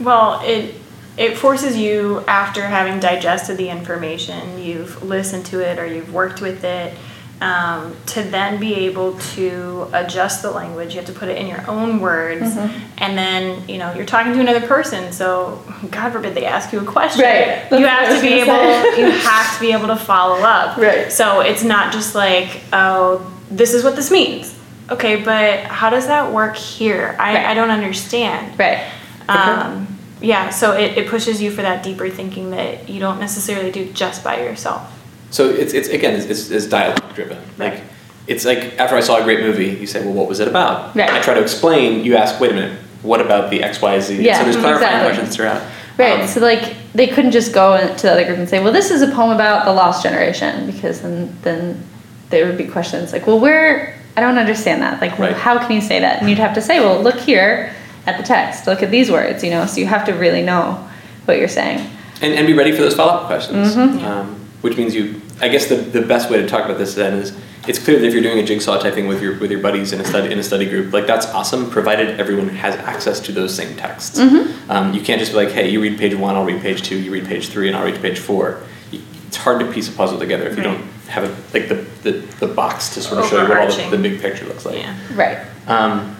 Well, 0.00 0.40
it 0.44 0.74
it 1.16 1.36
forces 1.36 1.76
you 1.76 2.24
after 2.26 2.62
having 2.62 3.00
digested 3.00 3.56
the 3.56 3.68
information, 3.68 4.58
you've 4.58 5.02
listened 5.02 5.44
to 5.46 5.60
it 5.60 5.78
or 5.78 5.86
you've 5.86 6.12
worked 6.14 6.40
with 6.40 6.64
it, 6.64 6.96
um, 7.40 7.94
to 8.06 8.22
then 8.22 8.58
be 8.58 8.74
able 8.86 9.16
to 9.34 9.88
adjust 9.92 10.42
the 10.42 10.50
language. 10.50 10.90
You 10.94 11.00
have 11.00 11.06
to 11.06 11.12
put 11.12 11.28
it 11.28 11.38
in 11.38 11.46
your 11.46 11.68
own 11.70 12.00
words, 12.00 12.42
Mm-hmm. 12.54 12.88
and 12.98 13.16
then 13.16 13.68
you 13.68 13.78
know 13.78 13.92
you're 13.94 14.06
talking 14.06 14.32
to 14.32 14.40
another 14.40 14.66
person. 14.66 15.12
So 15.12 15.62
God 15.90 16.10
forbid 16.12 16.34
they 16.34 16.46
ask 16.46 16.72
you 16.72 16.80
a 16.80 16.84
question. 16.84 17.22
Right. 17.22 17.64
You 17.70 17.78
That's 17.78 17.80
what 17.80 17.84
I 17.84 18.04
have 18.04 18.16
to 18.16 18.22
be 18.22 18.34
able. 18.34 18.46
say. 18.46 19.00
You 19.00 19.10
have 19.10 19.54
to 19.54 19.60
be 19.60 19.72
able 19.72 19.86
to 19.88 19.96
follow 19.96 20.40
up. 20.42 20.76
Right. 20.78 21.12
So 21.12 21.40
it's 21.40 21.62
not 21.62 21.92
just 21.92 22.14
like 22.14 22.60
oh 22.72 23.32
this 23.50 23.72
is 23.74 23.84
what 23.84 23.94
this 23.96 24.10
means. 24.10 24.56
Okay, 24.90 25.22
but 25.22 25.60
how 25.64 25.90
does 25.90 26.06
that 26.06 26.32
work 26.32 26.56
here? 26.56 27.14
I, 27.20 27.34
Right. 27.34 27.46
I 27.46 27.54
don't 27.54 27.70
understand. 27.70 28.58
Right. 28.58 28.90
Um, 29.28 29.86
yeah, 30.20 30.50
so 30.50 30.72
it, 30.72 30.98
it 30.98 31.08
pushes 31.08 31.40
you 31.40 31.50
for 31.50 31.62
that 31.62 31.82
deeper 31.84 32.08
thinking 32.10 32.50
that 32.50 32.88
you 32.88 32.98
don't 32.98 33.20
necessarily 33.20 33.70
do 33.70 33.92
just 33.92 34.24
by 34.24 34.40
yourself. 34.42 34.90
So 35.30 35.48
it's, 35.48 35.74
it's 35.74 35.88
again 35.88 36.14
it's, 36.14 36.26
it's, 36.26 36.50
it's 36.50 36.66
dialogue 36.66 37.14
driven. 37.14 37.38
Like 37.58 37.82
it's 38.26 38.44
like 38.44 38.78
after 38.78 38.96
I 38.96 39.00
saw 39.00 39.18
a 39.18 39.24
great 39.24 39.40
movie, 39.40 39.68
you 39.70 39.86
say, 39.86 40.04
well, 40.04 40.14
what 40.14 40.28
was 40.28 40.40
it 40.40 40.48
about? 40.48 40.94
Right. 40.96 41.10
I 41.10 41.20
try 41.20 41.34
to 41.34 41.42
explain. 41.42 42.04
You 42.04 42.16
ask, 42.16 42.40
wait 42.40 42.52
a 42.52 42.54
minute, 42.54 42.78
what 43.02 43.20
about 43.20 43.50
the 43.50 43.62
X 43.62 43.80
Y 43.80 44.00
Z? 44.00 44.22
Yeah, 44.22 44.38
so 44.38 44.44
there's 44.44 44.56
clarifying 44.56 44.86
exactly. 44.86 45.08
questions 45.08 45.36
throughout. 45.36 45.62
Right. 45.98 46.20
Um, 46.20 46.28
so 46.28 46.40
like 46.40 46.76
they 46.94 47.06
couldn't 47.08 47.32
just 47.32 47.52
go 47.52 47.76
to 47.78 48.02
the 48.02 48.12
other 48.12 48.24
group 48.24 48.38
and 48.38 48.48
say, 48.48 48.62
"Well, 48.62 48.72
this 48.72 48.90
is 48.90 49.02
a 49.02 49.08
poem 49.08 49.30
about 49.30 49.64
the 49.64 49.72
lost 49.72 50.02
generation," 50.02 50.66
because 50.66 51.00
then 51.02 51.36
then 51.42 51.82
there 52.30 52.46
would 52.46 52.58
be 52.58 52.66
questions 52.66 53.12
like, 53.12 53.26
"Well, 53.26 53.40
where? 53.40 53.94
I 54.16 54.20
don't 54.20 54.36
understand 54.38 54.82
that. 54.82 55.00
Like, 55.00 55.16
Right. 55.18 55.32
how 55.34 55.58
can 55.58 55.72
you 55.72 55.80
say 55.80 56.00
that?" 56.00 56.20
And 56.20 56.28
you'd 56.28 56.38
have 56.38 56.54
to 56.54 56.62
say, 56.62 56.80
"Well, 56.80 57.00
look 57.02 57.16
here 57.16 57.72
at 58.06 58.16
the 58.16 58.22
text. 58.22 58.66
Look 58.66 58.82
at 58.82 58.90
these 58.90 59.10
words." 59.10 59.42
You 59.42 59.50
know, 59.50 59.66
so 59.66 59.80
you 59.80 59.86
have 59.86 60.04
to 60.06 60.12
really 60.12 60.42
know 60.42 60.86
what 61.24 61.38
you're 61.38 61.48
saying. 61.48 61.86
and, 62.22 62.34
and 62.34 62.46
be 62.46 62.52
ready 62.54 62.72
for 62.72 62.78
those 62.82 62.94
follow 62.94 63.12
up 63.12 63.26
questions. 63.26 63.74
Mm-hmm. 63.76 64.04
Um, 64.04 64.37
which 64.62 64.76
means 64.76 64.94
you. 64.94 65.20
I 65.40 65.48
guess 65.48 65.66
the, 65.68 65.76
the 65.76 66.02
best 66.02 66.30
way 66.30 66.40
to 66.42 66.48
talk 66.48 66.64
about 66.64 66.78
this 66.78 66.94
then 66.94 67.14
is 67.14 67.36
it's 67.68 67.78
clear 67.78 67.98
that 68.00 68.06
if 68.06 68.12
you're 68.12 68.22
doing 68.22 68.38
a 68.38 68.44
jigsaw 68.44 68.78
type 68.78 68.94
thing 68.94 69.06
with 69.06 69.22
your 69.22 69.38
with 69.38 69.50
your 69.50 69.60
buddies 69.60 69.92
in 69.92 70.00
a 70.00 70.04
study 70.04 70.32
in 70.32 70.38
a 70.38 70.42
study 70.42 70.66
group, 70.68 70.92
like 70.92 71.06
that's 71.06 71.26
awesome, 71.26 71.70
provided 71.70 72.18
everyone 72.20 72.48
has 72.48 72.74
access 72.76 73.20
to 73.20 73.32
those 73.32 73.54
same 73.54 73.76
texts. 73.76 74.18
Mm-hmm. 74.18 74.70
Um, 74.70 74.92
you 74.94 75.00
can't 75.02 75.20
just 75.20 75.32
be 75.32 75.36
like, 75.36 75.50
hey, 75.50 75.68
you 75.70 75.80
read 75.80 75.98
page 75.98 76.14
one, 76.14 76.34
I'll 76.34 76.44
read 76.44 76.60
page 76.60 76.82
two, 76.82 76.98
you 76.98 77.10
read 77.12 77.26
page 77.26 77.48
three, 77.48 77.68
and 77.68 77.76
I'll 77.76 77.84
read 77.84 78.00
page 78.00 78.18
four. 78.18 78.62
You- 78.90 79.00
It's 79.28 79.36
hard 79.36 79.60
to 79.60 79.70
piece 79.72 79.88
a 79.88 79.92
puzzle 79.92 80.18
together 80.18 80.46
if 80.48 80.56
you 80.56 80.62
don't 80.62 80.82
have 81.08 81.24
a, 81.24 81.28
like 81.56 81.68
the, 81.68 81.76
the, 82.02 82.12
the 82.40 82.46
box 82.46 82.90
to 82.94 83.00
sort 83.00 83.20
of 83.22 83.30
show 83.30 83.42
you 83.42 83.48
what 83.48 83.58
all 83.58 83.66
the, 83.90 83.96
the 83.96 84.02
big 84.02 84.20
picture 84.20 84.44
looks 84.44 84.66
like. 84.66 84.76
Yeah. 84.76 84.94
Right. 85.14 85.38
Um, 85.66 86.16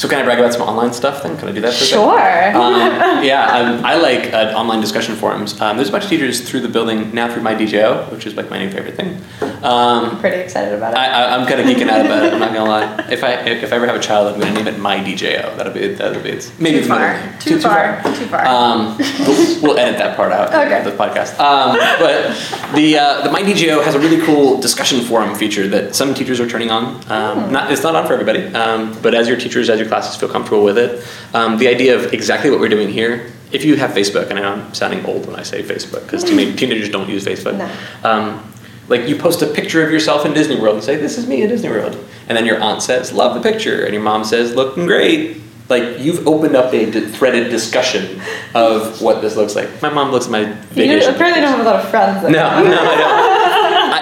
so 0.00 0.08
can 0.08 0.18
I 0.18 0.24
brag 0.24 0.38
about 0.38 0.54
some 0.54 0.62
online 0.62 0.94
stuff 0.94 1.22
then? 1.22 1.36
Can 1.36 1.48
I 1.50 1.52
do 1.52 1.60
that? 1.60 1.74
For? 1.74 1.84
Sure. 1.84 2.56
Um, 2.56 2.74
yeah, 3.22 3.44
um, 3.54 3.84
I 3.84 3.96
like 3.96 4.32
uh, 4.32 4.54
online 4.56 4.80
discussion 4.80 5.14
forums. 5.14 5.60
Um, 5.60 5.76
there's 5.76 5.90
a 5.90 5.92
bunch 5.92 6.04
of 6.04 6.08
teachers 6.10 6.40
through 6.48 6.60
the 6.60 6.70
building 6.70 7.12
now 7.14 7.30
through 7.30 7.42
my 7.42 7.54
DJO, 7.54 8.10
which 8.10 8.24
is 8.24 8.34
like 8.34 8.48
my 8.48 8.58
new 8.58 8.70
favorite 8.70 8.94
thing. 8.96 9.20
Um, 9.62 10.18
Pretty 10.20 10.38
excited 10.38 10.72
about 10.72 10.94
it. 10.94 10.96
I, 10.96 11.06
I, 11.06 11.36
I'm 11.36 11.46
kind 11.46 11.60
of 11.60 11.66
geeking 11.66 11.90
out 11.90 12.06
about 12.06 12.24
it. 12.24 12.32
I'm 12.32 12.38
not 12.40 12.54
gonna 12.54 12.70
lie. 12.70 13.08
If 13.10 13.22
I 13.22 13.32
if 13.46 13.70
I 13.70 13.76
ever 13.76 13.86
have 13.86 13.96
a 13.96 14.00
child, 14.00 14.32
I'm 14.32 14.40
gonna 14.40 14.54
name 14.54 14.68
it 14.68 14.78
my 14.78 14.96
DJO. 15.00 15.58
That'll 15.58 15.74
be 15.74 15.88
that'll 15.88 16.22
be 16.22 16.30
it's 16.30 16.58
maybe 16.58 16.80
Too 16.80 16.86
far. 16.88 17.12
name. 17.20 17.38
Too 17.38 17.60
far. 17.60 18.02
Too 18.02 18.24
far. 18.26 18.46
Um, 18.46 18.96
we'll, 18.96 19.62
we'll 19.62 19.78
edit 19.78 19.98
that 19.98 20.16
part 20.16 20.32
out 20.32 20.48
Okay. 20.48 20.82
the 20.82 20.96
podcast. 20.96 21.38
Um, 21.38 21.76
but 21.98 22.74
the 22.74 22.96
uh, 22.96 23.20
the 23.22 23.30
My 23.30 23.42
DJO 23.42 23.84
has 23.84 23.94
a 23.94 23.98
really 24.00 24.24
cool 24.24 24.58
discussion 24.62 25.02
forum 25.02 25.34
feature 25.34 25.68
that 25.68 25.94
some 25.94 26.14
teachers 26.14 26.40
are 26.40 26.48
turning 26.48 26.70
on. 26.70 26.94
Um, 27.10 27.52
not 27.52 27.70
it's 27.70 27.82
not 27.82 27.94
on 27.94 28.06
for 28.06 28.14
everybody, 28.14 28.46
um, 28.54 28.96
but 29.02 29.14
as 29.14 29.28
your 29.28 29.36
teachers, 29.36 29.68
as 29.68 29.78
your 29.78 29.89
classes 29.90 30.16
feel 30.16 30.28
comfortable 30.28 30.64
with 30.64 30.78
it, 30.78 31.04
um, 31.34 31.58
the 31.58 31.68
idea 31.68 31.94
of 31.98 32.14
exactly 32.14 32.50
what 32.50 32.60
we're 32.60 32.68
doing 32.70 32.88
here. 32.88 33.30
If 33.52 33.64
you 33.64 33.74
have 33.76 33.90
Facebook, 33.90 34.30
and 34.30 34.38
I 34.38 34.42
know 34.42 34.52
I'm 34.52 34.72
sounding 34.74 35.04
old 35.04 35.26
when 35.26 35.34
I 35.36 35.42
say 35.42 35.62
Facebook 35.62 36.02
because 36.04 36.22
teenagers 36.24 36.88
don't 36.88 37.08
use 37.10 37.24
Facebook. 37.24 37.58
No. 37.58 37.68
Um, 38.08 38.52
like 38.88 39.08
you 39.08 39.16
post 39.16 39.42
a 39.42 39.46
picture 39.46 39.84
of 39.84 39.90
yourself 39.90 40.24
in 40.24 40.32
Disney 40.32 40.56
World 40.60 40.76
and 40.76 40.84
say, 40.84 40.96
"This 40.96 41.18
is 41.18 41.26
me 41.26 41.42
in 41.42 41.48
Disney 41.48 41.68
World," 41.68 41.96
and 42.28 42.38
then 42.38 42.46
your 42.46 42.60
aunt 42.60 42.80
says, 42.82 43.12
"Love 43.12 43.34
the 43.34 43.40
picture," 43.50 43.84
and 43.84 43.92
your 43.92 44.02
mom 44.02 44.22
says, 44.24 44.54
"Looking 44.54 44.86
great." 44.86 45.36
Like 45.68 46.00
you've 46.00 46.26
opened 46.26 46.56
up 46.56 46.72
a 46.74 46.90
d- 46.90 47.00
threaded 47.02 47.48
discussion 47.50 48.20
of 48.56 49.00
what 49.00 49.22
this 49.22 49.36
looks 49.36 49.54
like. 49.54 49.68
My 49.80 49.88
mom 49.90 50.10
looks 50.10 50.26
at 50.26 50.32
my 50.32 50.40
you 50.40 50.54
vacation. 50.72 51.14
apparently 51.14 51.40
don't 51.42 51.50
have 51.56 51.60
a 51.60 51.70
lot 51.70 51.76
of 51.76 51.88
friends. 51.90 52.22
that- 52.22 52.30
No, 52.32 52.62
no, 52.64 52.80
I 52.80 52.96
don't. 52.96 53.39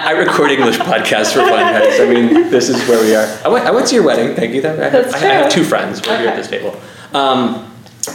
I, 0.09 0.13
I 0.13 0.19
record 0.19 0.51
English 0.51 0.77
podcasts 0.77 1.33
for 1.33 1.39
fun, 1.39 1.59
guys. 1.59 1.99
I 1.99 2.09
mean, 2.09 2.49
this 2.49 2.69
is 2.69 2.77
where 2.87 3.01
we 3.01 3.15
are. 3.15 3.25
I 3.45 3.47
went, 3.47 3.65
I 3.65 3.71
went 3.71 3.87
to 3.87 3.95
your 3.95 4.03
wedding. 4.03 4.35
Thank 4.35 4.53
you. 4.53 4.59
I, 4.61 4.73
That's 4.89 5.13
I, 5.13 5.17
I 5.17 5.33
have 5.33 5.51
two 5.51 5.63
friends. 5.63 6.01
We're 6.01 6.17
here 6.17 6.29
at 6.29 6.35
this 6.35 6.47
table. 6.47 6.79
Um, 7.13 7.71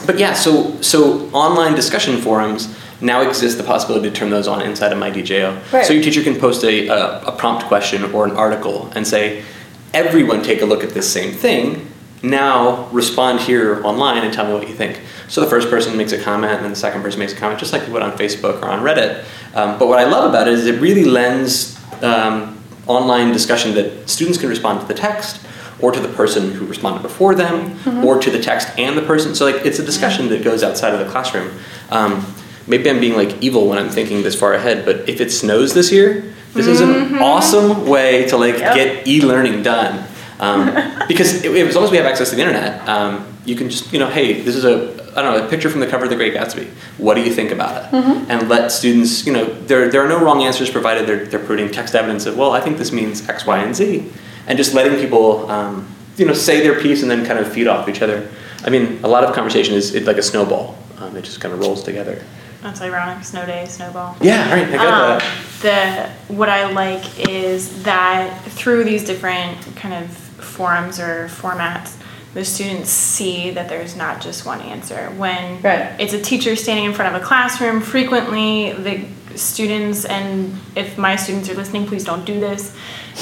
but 0.06 0.18
yeah, 0.18 0.32
so 0.32 0.80
so 0.80 1.30
online 1.30 1.74
discussion 1.74 2.20
forums 2.20 2.76
now 3.00 3.20
exist 3.20 3.58
the 3.58 3.64
possibility 3.64 4.08
to 4.08 4.14
turn 4.14 4.30
those 4.30 4.48
on 4.48 4.62
inside 4.62 4.92
of 4.92 4.98
my 4.98 5.10
DJO. 5.10 5.72
Right. 5.72 5.84
So 5.84 5.92
your 5.92 6.02
teacher 6.02 6.22
can 6.22 6.38
post 6.38 6.64
a, 6.64 6.88
a, 6.88 7.20
a 7.26 7.32
prompt 7.32 7.66
question 7.66 8.04
or 8.12 8.24
an 8.24 8.32
article 8.32 8.90
and 8.94 9.06
say, 9.06 9.44
everyone 9.92 10.42
take 10.42 10.62
a 10.62 10.66
look 10.66 10.82
at 10.82 10.90
this 10.90 11.12
same 11.12 11.32
thing. 11.32 11.90
Now 12.22 12.88
respond 12.88 13.40
here 13.40 13.84
online 13.84 14.24
and 14.24 14.32
tell 14.32 14.46
me 14.46 14.54
what 14.54 14.66
you 14.68 14.74
think. 14.74 15.00
So 15.28 15.42
the 15.42 15.46
first 15.46 15.68
person 15.68 15.96
makes 15.96 16.12
a 16.12 16.20
comment, 16.20 16.54
and 16.54 16.64
then 16.64 16.70
the 16.70 16.76
second 16.76 17.02
person 17.02 17.18
makes 17.18 17.34
a 17.34 17.36
comment, 17.36 17.60
just 17.60 17.72
like 17.72 17.86
you 17.86 17.92
would 17.92 18.02
on 18.02 18.16
Facebook 18.16 18.62
or 18.62 18.66
on 18.66 18.80
Reddit. 18.80 19.24
Um, 19.54 19.78
but 19.78 19.88
what 19.88 19.98
I 19.98 20.04
love 20.04 20.28
about 20.28 20.48
it 20.48 20.54
is 20.54 20.66
it 20.66 20.80
really 20.80 21.04
lends 21.04 21.73
um, 22.02 22.58
online 22.86 23.32
discussion 23.32 23.74
that 23.74 24.08
students 24.08 24.38
can 24.38 24.48
respond 24.48 24.80
to 24.80 24.86
the 24.86 24.94
text, 24.94 25.40
or 25.80 25.92
to 25.92 26.00
the 26.00 26.08
person 26.08 26.52
who 26.52 26.64
responded 26.66 27.02
before 27.02 27.34
them, 27.34 27.76
or 28.04 28.18
to 28.20 28.30
the 28.30 28.40
text 28.40 28.68
and 28.78 28.96
the 28.96 29.02
person. 29.02 29.34
So 29.34 29.44
like 29.44 29.66
it's 29.66 29.78
a 29.78 29.84
discussion 29.84 30.28
that 30.30 30.42
goes 30.42 30.62
outside 30.62 30.94
of 30.94 31.00
the 31.04 31.10
classroom. 31.10 31.50
Um, 31.90 32.24
maybe 32.66 32.88
I'm 32.88 33.00
being 33.00 33.16
like 33.16 33.42
evil 33.42 33.68
when 33.68 33.78
I'm 33.78 33.90
thinking 33.90 34.22
this 34.22 34.38
far 34.38 34.54
ahead, 34.54 34.84
but 34.84 35.08
if 35.08 35.20
it 35.20 35.30
snows 35.30 35.74
this 35.74 35.90
year, 35.92 36.32
this 36.54 36.66
is 36.68 36.80
an 36.80 37.16
awesome 37.18 37.86
way 37.86 38.26
to 38.28 38.36
like 38.36 38.58
Yep. 38.58 38.74
get 38.74 39.08
e-learning 39.08 39.62
done. 39.64 40.06
Um, 40.40 40.74
because 41.08 41.44
it, 41.44 41.52
as 41.68 41.74
long 41.74 41.84
as 41.84 41.90
we 41.90 41.96
have 41.96 42.06
access 42.06 42.30
to 42.30 42.36
the 42.36 42.42
internet, 42.42 42.86
um, 42.88 43.26
you 43.44 43.54
can 43.56 43.68
just 43.70 43.92
you 43.92 43.98
know, 43.98 44.08
hey, 44.08 44.40
this 44.42 44.56
is 44.56 44.64
a 44.64 44.92
I 45.16 45.22
don't 45.22 45.38
know 45.38 45.46
a 45.46 45.48
picture 45.48 45.70
from 45.70 45.80
the 45.80 45.86
cover 45.86 46.04
of 46.04 46.10
The 46.10 46.16
Great 46.16 46.34
Gatsby. 46.34 46.66
What 46.98 47.14
do 47.14 47.22
you 47.22 47.32
think 47.32 47.52
about 47.52 47.84
it? 47.84 47.94
And 48.28 48.48
let 48.48 48.72
students, 48.72 49.24
you 49.26 49.32
know, 49.32 49.44
there 49.44 49.88
there 49.90 50.04
are 50.04 50.08
no 50.08 50.18
wrong 50.22 50.42
answers 50.42 50.70
provided 50.70 51.06
they're 51.06 51.24
they're 51.26 51.46
putting 51.46 51.70
text 51.70 51.94
evidence 51.94 52.26
of 52.26 52.36
well, 52.36 52.50
I 52.52 52.60
think 52.60 52.78
this 52.78 52.90
means 52.92 53.28
X, 53.28 53.46
Y, 53.46 53.58
and 53.58 53.74
Z, 53.76 54.10
and 54.48 54.58
just 54.58 54.74
letting 54.74 54.98
people 54.98 55.48
um, 55.50 55.86
you 56.16 56.24
know 56.26 56.32
say 56.34 56.60
their 56.66 56.80
piece 56.80 57.02
and 57.02 57.10
then 57.10 57.24
kind 57.24 57.38
of 57.38 57.52
feed 57.52 57.68
off 57.68 57.88
each 57.88 58.02
other. 58.02 58.28
I 58.64 58.70
mean, 58.70 58.98
a 59.04 59.08
lot 59.08 59.22
of 59.24 59.34
conversation 59.34 59.74
is 59.74 59.94
it, 59.94 60.04
like 60.04 60.16
a 60.16 60.22
snowball. 60.22 60.76
Um, 60.98 61.16
it 61.16 61.22
just 61.22 61.40
kind 61.40 61.52
of 61.54 61.60
rolls 61.60 61.82
together. 61.84 62.22
That's 62.62 62.80
ironic. 62.80 63.22
Snow 63.24 63.44
day, 63.44 63.66
snowball. 63.68 64.16
Yeah, 64.22 64.50
right. 64.50 64.66
I 64.66 64.76
got 64.76 65.22
Um, 65.22 65.28
that. 65.62 66.16
the 66.28 66.34
what 66.34 66.48
I 66.48 66.70
like 66.72 67.28
is 67.28 67.82
that 67.84 68.42
through 68.52 68.84
these 68.84 69.04
different 69.04 69.58
kind 69.76 69.92
of 70.02 70.23
forums 70.44 71.00
or 71.00 71.28
formats, 71.28 71.94
the 72.34 72.44
students 72.44 72.90
see 72.90 73.50
that 73.52 73.68
there's 73.68 73.94
not 73.96 74.20
just 74.20 74.44
one 74.44 74.60
answer. 74.60 75.10
When 75.16 75.62
Right. 75.62 75.90
it's 75.98 76.12
a 76.14 76.20
teacher 76.20 76.56
standing 76.56 76.84
in 76.84 76.92
front 76.92 77.14
of 77.14 77.22
a 77.22 77.24
classroom, 77.24 77.80
frequently 77.80 78.72
the 78.72 79.00
students 79.38 80.04
and 80.04 80.56
if 80.76 80.96
my 80.96 81.16
students 81.16 81.48
are 81.48 81.54
listening, 81.54 81.86
please 81.86 82.04
don't 82.04 82.24
do 82.24 82.38
this. 82.38 82.72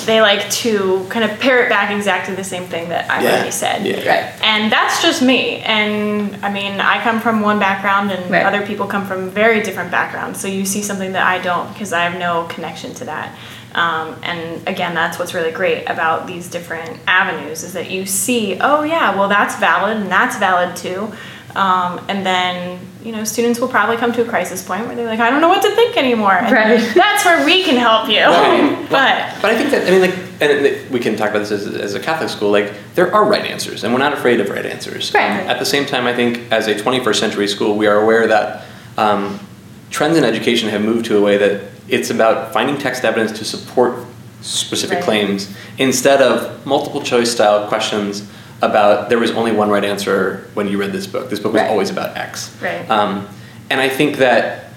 They 0.07 0.21
like 0.21 0.49
to 0.51 1.07
kind 1.09 1.25
of 1.25 1.39
parrot 1.41 1.69
back 1.71 1.91
exactly 1.91 2.35
the 2.35 2.45
same 2.45 2.65
thing 2.65 2.89
that 2.91 3.11
I've 3.11 3.23
Yeah. 3.23 3.31
already 3.33 3.51
said. 3.51 3.87
Yeah. 3.87 3.97
Right. 4.09 4.25
And 4.43 4.71
that's 4.73 5.03
just 5.03 5.23
me. 5.23 5.61
And 5.65 6.37
I 6.43 6.51
mean, 6.51 6.81
I 6.81 7.03
come 7.03 7.21
from 7.21 7.41
one 7.41 7.59
background, 7.59 8.11
and 8.11 8.31
Right. 8.31 8.45
other 8.45 8.63
people 8.63 8.87
come 8.87 9.07
from 9.07 9.31
very 9.31 9.61
different 9.63 9.91
backgrounds. 9.91 10.41
So 10.41 10.49
you 10.49 10.65
see 10.67 10.83
something 10.83 11.13
that 11.13 11.27
I 11.27 11.39
don't 11.39 11.73
because 11.73 11.93
I 11.93 12.01
have 12.05 12.19
no 12.19 12.45
connection 12.49 12.95
to 12.95 13.05
that. 13.07 13.31
Um, 13.75 14.19
and 14.23 14.67
again, 14.69 14.95
that's 14.95 15.19
what's 15.19 15.35
really 15.35 15.53
great 15.53 15.89
about 15.89 16.27
these 16.27 16.49
different 16.49 16.99
avenues 17.07 17.63
is 17.63 17.73
that 17.73 17.91
you 17.91 18.07
see, 18.07 18.59
oh 18.61 18.83
yeah, 18.83 19.17
well 19.17 19.29
that's 19.29 19.57
valid, 19.57 19.97
and 19.97 20.11
that's 20.11 20.37
valid 20.37 20.77
too. 20.77 21.13
Um, 21.55 22.05
and 22.09 22.25
then 22.25 22.81
you 23.05 23.11
know, 23.11 23.25
students 23.25 23.59
will 23.59 23.69
probably 23.69 23.97
come 23.97 24.13
to 24.13 24.23
a 24.23 24.25
crisis 24.25 24.63
point 24.63 24.87
where 24.87 24.95
they're 24.95 25.07
like, 25.07 25.19
I 25.19 25.29
don't 25.29 25.41
know 25.41 25.49
what 25.49 25.63
to 25.63 25.75
think 25.75 25.97
anymore. 25.97 26.33
And 26.33 26.53
Right. 26.53 26.79
That's 26.95 27.25
where 27.25 27.45
we 27.45 27.65
can 27.65 27.77
help 27.77 28.09
you. 28.09 28.21
Right. 28.21 28.77
but 28.91 29.43
But 29.43 29.51
I 29.51 29.57
think 29.57 29.71
that 29.71 29.87
I 29.87 29.91
mean, 29.91 30.01
like, 30.01 30.19
and 30.41 30.91
we 30.91 31.01
can 31.01 31.17
talk 31.17 31.31
about 31.31 31.41
this 31.41 31.51
as, 31.51 31.67
as 31.75 31.95
a 31.95 32.01
Catholic 32.01 32.31
school. 32.31 32.51
Like, 32.51 32.73
there 32.95 33.13
are 33.13 33.25
right 33.25 33.45
answers, 33.45 33.85
and 33.85 33.93
we're 33.93 33.99
not 33.99 34.13
afraid 34.13 34.41
of 34.41 34.49
right 34.49 34.65
answers. 34.65 35.13
Right. 35.13 35.43
Um, 35.43 35.49
at 35.49 35.59
the 35.59 35.65
same 35.65 35.85
time, 35.85 36.07
I 36.07 36.15
think 36.15 36.51
as 36.53 36.69
a 36.69 36.75
21st 36.75 37.17
century 37.17 37.49
school, 37.49 37.77
we 37.77 37.87
are 37.87 38.01
aware 38.01 38.27
that 38.29 38.65
um, 38.97 39.41
trends 39.91 40.17
in 40.17 40.25
education 40.25 40.69
have 40.69 40.83
moved 40.83 41.07
to 41.07 41.19
a 41.19 41.21
way 41.21 41.37
that 41.39 41.72
it's 41.93 42.11
about 42.11 42.53
finding 42.53 42.77
text 42.79 43.05
evidence 43.05 43.39
to 43.39 43.45
support 43.45 43.95
specific 44.41 44.97
Right. 44.97 45.05
claims 45.05 45.49
instead 45.79 46.21
of 46.21 46.67
multiple 46.67 47.01
choice 47.03 47.31
style 47.31 47.69
questions 47.69 48.25
about 48.61 49.09
there 49.09 49.19
was 49.19 49.31
only 49.33 49.53
one 49.53 49.69
right 49.71 49.85
answer 49.85 50.45
when 50.55 50.67
you 50.69 50.79
read 50.79 50.93
this 50.93 51.07
book. 51.07 51.31
This 51.31 51.39
book 51.39 51.53
was 51.53 51.63
Right. 51.63 51.71
always 51.71 51.91
about 51.91 52.17
X. 52.17 52.51
Right. 52.61 52.89
Um, 52.91 53.29
and 53.71 53.81
I 53.81 53.89
think 53.89 54.19
that 54.19 54.71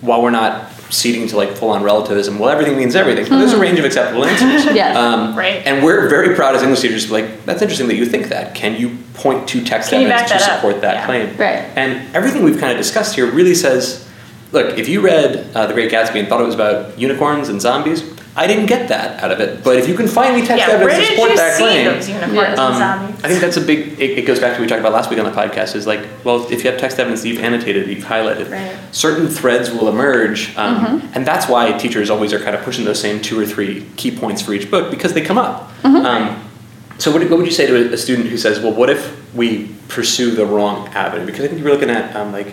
while 0.00 0.22
we're 0.22 0.30
not 0.30 0.70
ceding 0.90 1.26
to 1.28 1.36
like 1.36 1.56
full 1.56 1.70
on 1.70 1.82
relativism, 1.82 2.38
well, 2.38 2.50
everything 2.50 2.76
means 2.76 2.94
everything. 2.94 3.26
There's 3.28 3.52
a 3.52 3.58
range 3.58 3.78
of 3.78 3.84
acceptable 3.84 4.24
answers. 4.24 4.72
Yes. 4.74 4.96
Um, 4.96 5.34
Right. 5.36 5.62
And 5.64 5.82
we're 5.84 6.08
very 6.08 6.34
proud 6.34 6.54
as 6.56 6.62
English 6.62 6.80
teachers. 6.80 7.10
Like 7.10 7.44
that's 7.46 7.62
interesting 7.62 7.88
that 7.88 7.96
you 7.96 8.06
think 8.06 8.28
that. 8.28 8.54
Can 8.54 8.76
you 8.76 8.96
point 9.14 9.46
to 9.48 9.62
text 9.64 9.90
Can 9.90 10.02
evidence 10.02 10.30
to 10.32 10.38
that 10.38 10.42
up? 10.50 10.56
support 10.56 10.80
that 10.82 10.94
Yeah. 10.94 11.06
claim? 11.06 11.28
Right. 11.36 11.64
And 11.76 12.00
everything 12.14 12.42
we've 12.44 12.58
kind 12.60 12.72
of 12.72 12.78
discussed 12.78 13.14
here 13.14 13.26
really 13.26 13.54
says, 13.54 14.03
look, 14.54 14.78
if 14.78 14.88
you 14.88 15.00
read 15.02 15.54
uh, 15.54 15.66
The 15.66 15.74
Great 15.74 15.90
Gatsby 15.92 16.20
and 16.20 16.28
thought 16.28 16.40
it 16.40 16.44
was 16.46 16.54
about 16.54 16.98
unicorns 16.98 17.48
and 17.50 17.60
zombies, 17.60 18.02
I 18.36 18.46
didn't 18.48 18.66
get 18.66 18.88
that 18.88 19.22
out 19.22 19.30
of 19.30 19.38
it. 19.40 19.62
But 19.62 19.76
if 19.76 19.86
you 19.88 19.94
can 19.94 20.08
find 20.08 20.34
me 20.34 20.44
text 20.44 20.66
Yeah, 20.66 20.74
evidence 20.74 20.98
to 20.98 21.14
support 21.14 21.36
that 21.36 21.56
see 21.56 21.62
claim, 21.62 21.84
those 21.84 22.08
unicorns 22.08 22.58
um, 22.58 22.72
and 22.72 22.78
zombies? 22.78 23.24
I 23.24 23.28
think 23.28 23.40
that's 23.40 23.56
a 23.56 23.60
big. 23.60 24.00
It, 24.00 24.18
it 24.18 24.26
goes 24.26 24.40
back 24.40 24.54
to 24.54 24.58
what 24.58 24.62
we 24.62 24.66
talked 24.66 24.80
about 24.80 24.92
last 24.92 25.08
week 25.10 25.18
on 25.20 25.24
the 25.24 25.30
podcast. 25.30 25.76
Is 25.76 25.86
like, 25.86 26.04
well, 26.24 26.44
if 26.50 26.64
you 26.64 26.70
have 26.70 26.80
text 26.80 26.98
evidence 26.98 27.22
that 27.22 27.28
you've 27.28 27.40
annotated, 27.40 27.88
you've 27.88 28.04
highlighted, 28.04 28.50
Right. 28.50 28.72
Mm-hmm. 28.72 28.92
certain 28.92 29.28
threads 29.28 29.70
will 29.70 29.88
emerge, 29.88 30.56
um, 30.56 31.08
and 31.14 31.24
that's 31.26 31.48
why 31.48 31.72
teachers 31.78 32.10
always 32.10 32.32
are 32.32 32.40
kind 32.40 32.56
of 32.56 32.62
pushing 32.62 32.84
those 32.84 33.00
same 33.00 33.20
two 33.22 33.38
or 33.38 33.46
three 33.46 33.86
key 33.96 34.10
points 34.16 34.42
for 34.42 34.52
each 34.52 34.68
book 34.70 34.90
because 34.90 35.12
they 35.12 35.20
come 35.20 35.38
up. 35.38 35.70
Mm-hmm. 35.82 36.04
Um, 36.04 36.50
so, 36.98 37.12
what, 37.12 37.22
what 37.30 37.38
would 37.38 37.46
you 37.46 37.52
say 37.52 37.66
to 37.66 37.90
a, 37.90 37.92
a 37.92 37.96
student 37.96 38.28
who 38.28 38.36
says, 38.38 38.58
"Well, 38.58 38.72
what 38.72 38.90
if 38.90 39.32
we 39.34 39.70
pursue 39.86 40.32
the 40.32 40.44
wrong 40.44 40.88
avenue?" 40.88 41.24
Because 41.26 41.44
I 41.44 41.48
think 41.48 41.60
you're 41.60 41.70
looking 41.72 41.90
at 41.90 42.16
um, 42.16 42.32
like 42.32 42.52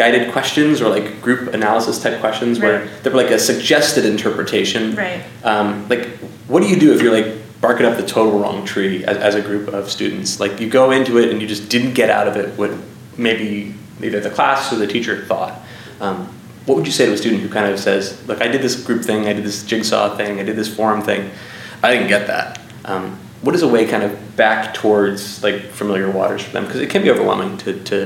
guided 0.00 0.32
questions 0.32 0.80
or 0.80 0.88
like 0.88 1.20
group 1.20 1.52
analysis 1.52 2.02
type 2.02 2.18
questions 2.20 2.58
where 2.58 2.80
Right. 2.80 3.02
they're 3.02 3.12
like 3.12 3.30
a 3.30 3.38
suggested 3.38 4.06
interpretation. 4.06 4.96
Right. 4.96 5.20
Um, 5.44 5.86
like, 5.90 6.06
what 6.48 6.62
do 6.62 6.68
you 6.70 6.76
do 6.80 6.94
if 6.94 7.02
you're 7.02 7.12
like 7.12 7.60
barking 7.60 7.84
up 7.84 7.98
the 7.98 8.06
total 8.06 8.38
wrong 8.40 8.64
tree 8.64 9.04
as, 9.04 9.18
as 9.18 9.34
a 9.34 9.42
group 9.42 9.68
of 9.68 9.90
students? 9.90 10.40
Like, 10.40 10.58
you 10.58 10.70
go 10.70 10.90
into 10.90 11.18
it 11.18 11.28
and 11.30 11.42
you 11.42 11.46
just 11.46 11.68
didn't 11.68 11.92
get 11.92 12.08
out 12.08 12.26
of 12.26 12.38
it 12.38 12.56
what 12.58 12.70
maybe 13.18 13.74
either 14.02 14.20
the 14.20 14.30
class 14.30 14.72
or 14.72 14.76
the 14.76 14.86
teacher 14.86 15.22
thought. 15.26 15.60
Um, 16.00 16.26
what 16.64 16.76
would 16.78 16.86
you 16.86 16.92
say 16.92 17.04
to 17.04 17.12
a 17.12 17.18
student 17.18 17.42
who 17.42 17.50
kind 17.50 17.70
of 17.70 17.78
says, 17.78 18.26
"Look, 18.26 18.40
I 18.40 18.48
did 18.48 18.62
this 18.62 18.82
group 18.82 19.04
thing, 19.04 19.26
I 19.26 19.34
did 19.34 19.44
this 19.44 19.62
jigsaw 19.64 20.16
thing, 20.16 20.40
I 20.40 20.44
did 20.44 20.56
this 20.56 20.74
forum 20.74 21.02
thing, 21.02 21.30
I 21.82 21.92
didn't 21.92 22.08
get 22.08 22.26
that." 22.28 22.58
Um, 22.86 23.18
what 23.42 23.54
is 23.54 23.60
a 23.62 23.68
way 23.68 23.84
kind 23.86 24.02
of 24.02 24.12
back 24.34 24.72
towards 24.72 25.42
like 25.42 25.60
familiar 25.80 26.10
waters 26.10 26.42
for 26.42 26.52
them? 26.52 26.64
Because 26.64 26.80
it 26.80 26.88
can 26.88 27.02
be 27.02 27.10
overwhelming 27.10 27.58
to, 27.58 27.72
to 27.90 27.98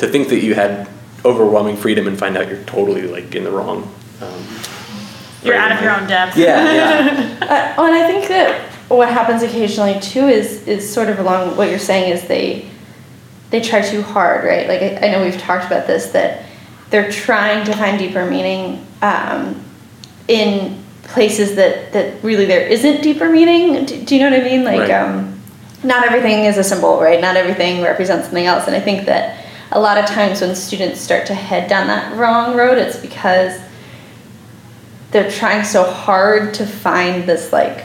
to 0.00 0.06
think 0.06 0.28
that 0.28 0.40
you 0.42 0.54
had 0.54 0.86
overwhelming 1.24 1.76
freedom 1.76 2.06
and 2.06 2.18
find 2.18 2.36
out 2.36 2.48
you're 2.48 2.62
totally 2.64 3.02
like 3.02 3.34
in 3.34 3.44
the 3.44 3.50
wrong. 3.50 3.82
Um, 4.20 4.30
You're 5.42 5.54
frame 5.54 5.60
out 5.60 5.72
of 5.72 5.82
your 5.82 5.92
own 5.98 6.06
depth. 6.06 6.36
Yeah, 6.36 6.72
yeah. 6.72 7.36
Uh, 7.50 7.74
oh, 7.78 7.86
and 7.86 7.94
I 7.94 8.06
think 8.06 8.28
that 8.28 8.60
what 8.88 9.08
happens 9.08 9.42
occasionally 9.42 9.98
too 10.00 10.28
is 10.28 10.66
is 10.68 10.90
sort 10.92 11.08
of 11.08 11.18
along 11.18 11.56
what 11.56 11.68
you're 11.70 11.78
saying 11.78 12.12
is 12.12 12.26
they 12.28 12.68
they 13.50 13.60
try 13.60 13.80
too 13.80 14.02
hard, 14.02 14.44
right? 14.44 14.68
Like 14.68 14.82
I, 14.82 15.06
I 15.08 15.10
know 15.10 15.24
we've 15.24 15.38
talked 15.38 15.66
about 15.66 15.86
this 15.86 16.10
that 16.10 16.44
they're 16.90 17.10
trying 17.10 17.64
to 17.66 17.72
find 17.74 17.98
deeper 17.98 18.28
meaning 18.28 18.86
um, 19.02 19.60
in 20.28 20.82
places 21.04 21.56
that 21.56 21.92
that 21.92 22.22
really 22.22 22.44
there 22.44 22.66
isn't 22.66 23.02
deeper 23.02 23.28
meaning. 23.30 23.84
Do, 23.86 24.04
do 24.04 24.14
you 24.16 24.22
know 24.22 24.30
what 24.36 24.40
I 24.40 24.44
mean? 24.44 24.64
Like 24.64 24.80
Right. 24.80 24.90
um, 24.90 25.40
not 25.82 26.04
everything 26.04 26.44
is 26.44 26.58
a 26.58 26.64
symbol, 26.64 27.00
right? 27.00 27.20
Not 27.20 27.36
everything 27.36 27.82
represents 27.82 28.26
something 28.26 28.46
else, 28.46 28.66
and 28.66 28.76
I 28.76 28.80
think 28.80 29.06
that 29.06 29.39
a 29.72 29.80
lot 29.80 29.98
of 29.98 30.06
times 30.06 30.40
when 30.40 30.54
students 30.56 31.00
start 31.00 31.26
to 31.26 31.34
head 31.34 31.68
down 31.68 31.86
that 31.88 32.16
wrong 32.16 32.56
road, 32.56 32.78
it's 32.78 32.96
because 32.98 33.60
they're 35.10 35.30
trying 35.30 35.64
so 35.64 35.84
hard 35.84 36.54
to 36.54 36.66
find 36.66 37.28
this 37.28 37.52
like 37.52 37.84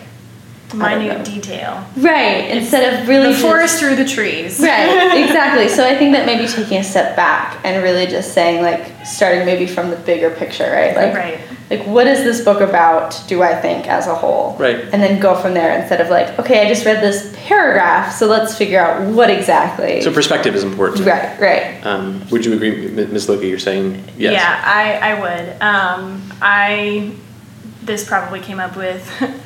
I 0.73 0.95
don't 0.95 1.05
know. 1.07 1.13
Minute 1.13 1.25
detail. 1.25 1.87
right 1.97 2.49
instead 2.49 2.99
of 3.01 3.07
really 3.07 3.27
the 3.27 3.31
just- 3.33 3.41
forest 3.43 3.79
through 3.79 3.95
the 3.95 4.03
trees. 4.05 4.59
right 4.59 5.23
exactly 5.23 5.69
so 5.69 5.85
i 5.87 5.95
think 5.95 6.11
that 6.13 6.25
maybe 6.25 6.47
taking 6.47 6.79
a 6.79 6.83
step 6.83 7.15
back 7.15 7.59
and 7.63 7.81
really 7.81 8.07
just 8.07 8.33
saying 8.33 8.61
like 8.61 8.91
starting 9.05 9.45
maybe 9.45 9.67
from 9.67 9.89
the 9.89 9.95
bigger 9.95 10.31
picture 10.31 10.69
right 10.69 10.95
like 10.95 11.13
Right. 11.13 11.39
Like 11.69 11.83
what 11.87 12.05
is 12.07 12.23
this 12.23 12.41
book 12.45 12.61
about 12.61 13.19
do 13.27 13.41
i 13.41 13.55
think 13.55 13.87
as 13.87 14.05
a 14.07 14.13
whole 14.15 14.55
Right. 14.57 14.77
and 14.93 15.01
then 15.01 15.19
go 15.19 15.33
from 15.35 15.53
there 15.53 15.77
instead 15.79 15.99
of 16.01 16.09
like 16.09 16.37
okay 16.39 16.65
i 16.65 16.69
just 16.69 16.85
read 16.85 17.01
this 17.01 17.33
paragraph 17.45 18.13
so 18.13 18.27
let's 18.27 18.55
figure 18.57 18.79
out 18.79 19.01
what 19.13 19.29
exactly 19.29 20.01
So 20.01 20.11
perspective 20.13 20.53
is 20.55 20.63
important. 20.63 21.05
right 21.07 21.39
right 21.39 21.85
Um, 21.85 22.21
would 22.31 22.45
you 22.45 22.53
agree, 22.53 22.85
M- 22.87 23.13
Ms. 23.13 23.29
Loki? 23.29 23.47
You're 23.47 23.59
saying 23.59 24.03
yes. 24.17 24.33
Yeah, 24.33 24.61
I, 24.65 25.11
I 25.11 25.13
would. 25.21 25.61
Um, 25.61 26.21
I 26.41 27.11
this 27.83 28.03
probably 28.07 28.39
came 28.39 28.59
up 28.59 28.75
with 28.75 28.99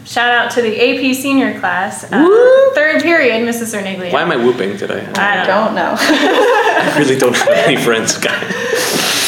shout 0.06 0.32
out 0.32 0.52
to 0.52 0.62
the 0.62 0.74
AP 0.80 1.14
senior 1.16 1.60
class, 1.60 2.06
uh, 2.06 2.26
third 2.74 3.02
period, 3.02 3.46
Mrs. 3.48 3.74
Cerniglia. 3.76 4.14
Why 4.14 4.22
am 4.22 4.32
I 4.32 4.38
whooping 4.38 4.78
today? 4.78 5.06
I 5.16 5.44
i 5.44 5.46
don't 5.46 5.48
know. 5.48 5.66
don't 5.66 5.76
know 5.76 5.96
I 6.00 6.96
really 7.00 7.18
don't 7.18 7.36
have 7.36 7.50
any 7.68 7.76
friends, 7.88 8.18
guys. 8.18 8.56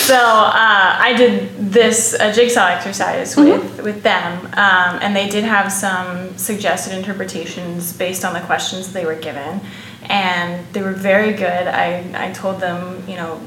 So 0.08 0.16
uh, 0.16 0.98
I 1.08 1.14
did 1.18 1.61
this 1.72 2.14
uh, 2.14 2.34
jigsaw 2.34 2.68
exercise 2.68 3.38
with 3.38 3.82
with 3.82 4.04
them, 4.04 4.46
um, 4.48 5.00
and 5.02 5.16
they 5.16 5.30
did 5.30 5.46
have 5.46 5.72
some 5.72 6.38
suggested 6.38 6.94
interpretations 6.98 7.94
based 7.94 8.26
on 8.26 8.34
the 8.34 8.42
questions 8.42 8.92
they 8.92 9.06
were 9.06 9.16
given, 9.16 9.62
and 10.04 10.66
they 10.74 10.82
were 10.82 10.92
very 10.92 11.32
good. 11.32 11.68
I 11.68 12.28
I 12.28 12.34
told 12.34 12.60
them, 12.60 13.04
you 13.08 13.16
know, 13.16 13.40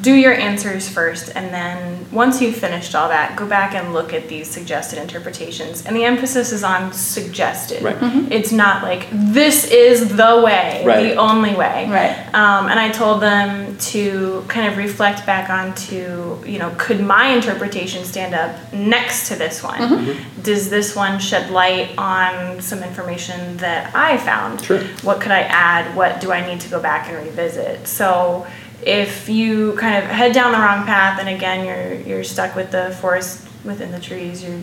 do 0.00 0.12
your 0.12 0.34
answers 0.34 0.88
first, 0.88 1.32
and 1.34 1.52
then 1.54 2.06
once 2.10 2.40
you've 2.40 2.56
finished 2.56 2.94
all 2.94 3.08
that, 3.08 3.36
go 3.36 3.46
back 3.46 3.74
and 3.74 3.92
look 3.92 4.12
at 4.12 4.28
these 4.28 4.48
suggested 4.50 4.98
interpretations. 5.00 5.84
And 5.86 5.94
the 5.94 6.04
emphasis 6.04 6.52
is 6.52 6.64
on 6.64 6.92
suggested. 6.92 7.82
Right. 7.82 7.96
It's 8.32 8.52
not 8.52 8.82
like 8.82 9.08
this 9.12 9.70
is 9.70 10.16
the 10.16 10.42
way, 10.44 10.82
Right. 10.84 11.02
the 11.02 11.16
only 11.16 11.54
way. 11.54 11.88
Right. 11.88 12.34
Um, 12.34 12.68
and 12.68 12.78
I 12.80 12.90
told 12.90 13.22
them 13.22 13.76
to 13.78 14.44
kind 14.48 14.66
of 14.66 14.76
reflect 14.78 15.26
back 15.26 15.50
onto, 15.50 16.42
you 16.44 16.58
know, 16.58 16.74
could 16.78 17.00
my 17.00 17.28
interpretation 17.28 18.04
stand 18.04 18.34
up 18.34 18.72
next 18.72 19.28
to 19.28 19.36
this 19.36 19.62
one? 19.62 19.78
Mm-hmm. 19.78 20.42
Does 20.42 20.70
this 20.70 20.96
one 20.96 21.18
shed 21.20 21.50
light 21.50 21.90
on 21.98 22.60
some 22.60 22.82
information 22.82 23.56
that 23.58 23.94
I 23.94 24.16
found? 24.18 24.64
Sure. 24.64 24.80
What 25.02 25.20
could 25.20 25.32
I 25.32 25.42
add? 25.42 25.94
What 25.94 26.20
do 26.20 26.32
I 26.32 26.46
need 26.46 26.60
to 26.60 26.68
go 26.68 26.80
back 26.80 27.08
and 27.08 27.18
revisit? 27.24 27.86
So 27.86 28.46
if 28.82 29.28
you 29.28 29.74
kind 29.74 30.02
of 30.02 30.10
head 30.10 30.32
down 30.32 30.52
the 30.52 30.58
wrong 30.58 30.84
path 30.86 31.18
and 31.18 31.28
again 31.28 31.64
you're 31.64 31.94
you're 32.06 32.24
stuck 32.24 32.54
with 32.54 32.70
the 32.70 32.96
forest 33.00 33.46
within 33.64 33.90
the 33.90 34.00
trees, 34.00 34.42
you're 34.42 34.60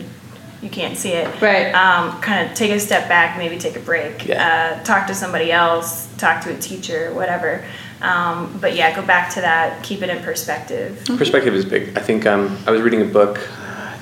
you 0.62 0.70
can't 0.70 0.96
see 0.96 1.10
it. 1.10 1.42
Right. 1.42 1.72
Um, 1.74 2.18
kind 2.22 2.48
of 2.48 2.56
take 2.56 2.70
a 2.70 2.80
step 2.80 3.06
back, 3.06 3.36
maybe 3.36 3.58
take 3.58 3.76
a 3.76 3.80
break. 3.80 4.26
Yeah. 4.26 4.78
Uh, 4.80 4.82
talk 4.82 5.06
to 5.08 5.14
somebody 5.14 5.52
else, 5.52 6.08
talk 6.16 6.42
to 6.44 6.54
a 6.54 6.58
teacher, 6.58 7.12
whatever. 7.12 7.62
Um, 8.00 8.58
but 8.60 8.74
yeah, 8.74 8.94
go 8.96 9.04
back 9.04 9.32
to 9.34 9.42
that, 9.42 9.82
keep 9.82 10.02
it 10.02 10.08
in 10.08 10.22
perspective. 10.22 11.02
Perspective 11.04 11.54
is 11.54 11.66
big. 11.66 11.96
I 11.98 12.00
think 12.00 12.26
um, 12.26 12.58
I 12.66 12.70
was 12.70 12.80
reading 12.80 13.02
a 13.02 13.04
book. 13.04 13.46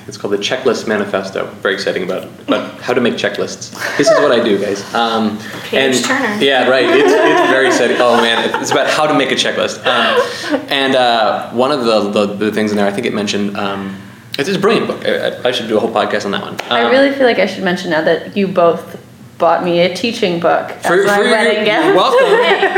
I 0.03 0.07
it's 0.07 0.17
called 0.17 0.33
the 0.33 0.37
Checklist 0.37 0.87
Manifesto. 0.87 1.45
Very 1.61 1.75
exciting 1.75 2.03
about 2.03 2.25
about 2.47 2.81
how 2.81 2.93
to 2.93 2.99
make 3.01 3.13
checklists. 3.13 3.71
This 3.97 4.09
is 4.09 4.19
what 4.19 4.31
I 4.31 4.43
do, 4.43 4.59
guys. 4.59 4.81
Um, 4.93 5.37
Page 5.63 5.95
and 5.95 6.05
turner. 6.05 6.43
yeah, 6.43 6.67
right. 6.67 6.85
It's, 6.85 7.11
it's 7.13 7.49
very 7.49 7.67
exciting. 7.67 7.97
Oh 7.99 8.17
man, 8.21 8.61
it's 8.61 8.71
about 8.71 8.87
how 8.89 9.07
to 9.07 9.13
make 9.13 9.31
a 9.31 9.35
checklist. 9.35 9.79
Um, 9.85 10.61
and 10.69 10.95
uh, 10.95 11.51
one 11.51 11.71
of 11.71 11.85
the, 11.85 12.09
the 12.11 12.33
the 12.35 12.51
things 12.51 12.71
in 12.71 12.77
there, 12.77 12.87
I 12.87 12.91
think 12.91 13.07
it 13.07 13.13
mentioned. 13.13 13.55
Um, 13.57 13.95
it's 14.37 14.49
a 14.49 14.59
brilliant 14.59 14.87
book. 14.87 15.05
I, 15.05 15.29
I- 15.29 15.47
I 15.49 15.51
should 15.51 15.67
do 15.67 15.77
a 15.77 15.79
whole 15.79 15.91
podcast 15.91 16.25
on 16.25 16.31
that 16.31 16.41
one. 16.41 16.57
i 16.69 16.81
Um, 16.83 16.91
really 16.91 17.11
feel 17.11 17.25
like 17.27 17.37
i 17.39 17.45
should 17.45 17.63
mention 17.63 17.91
now 17.91 18.01
that 18.01 18.35
you 18.35 18.47
both 18.47 18.99
bought 19.37 19.63
me 19.63 19.79
a 19.81 19.95
teaching 19.95 20.39
book 20.39 20.71
as 20.71 20.85
for, 20.87 21.03
my 21.05 21.17
for 21.17 21.23
your, 21.23 21.31
wedding 21.31 21.63
gift 21.65 21.95
welcome. 21.95 22.27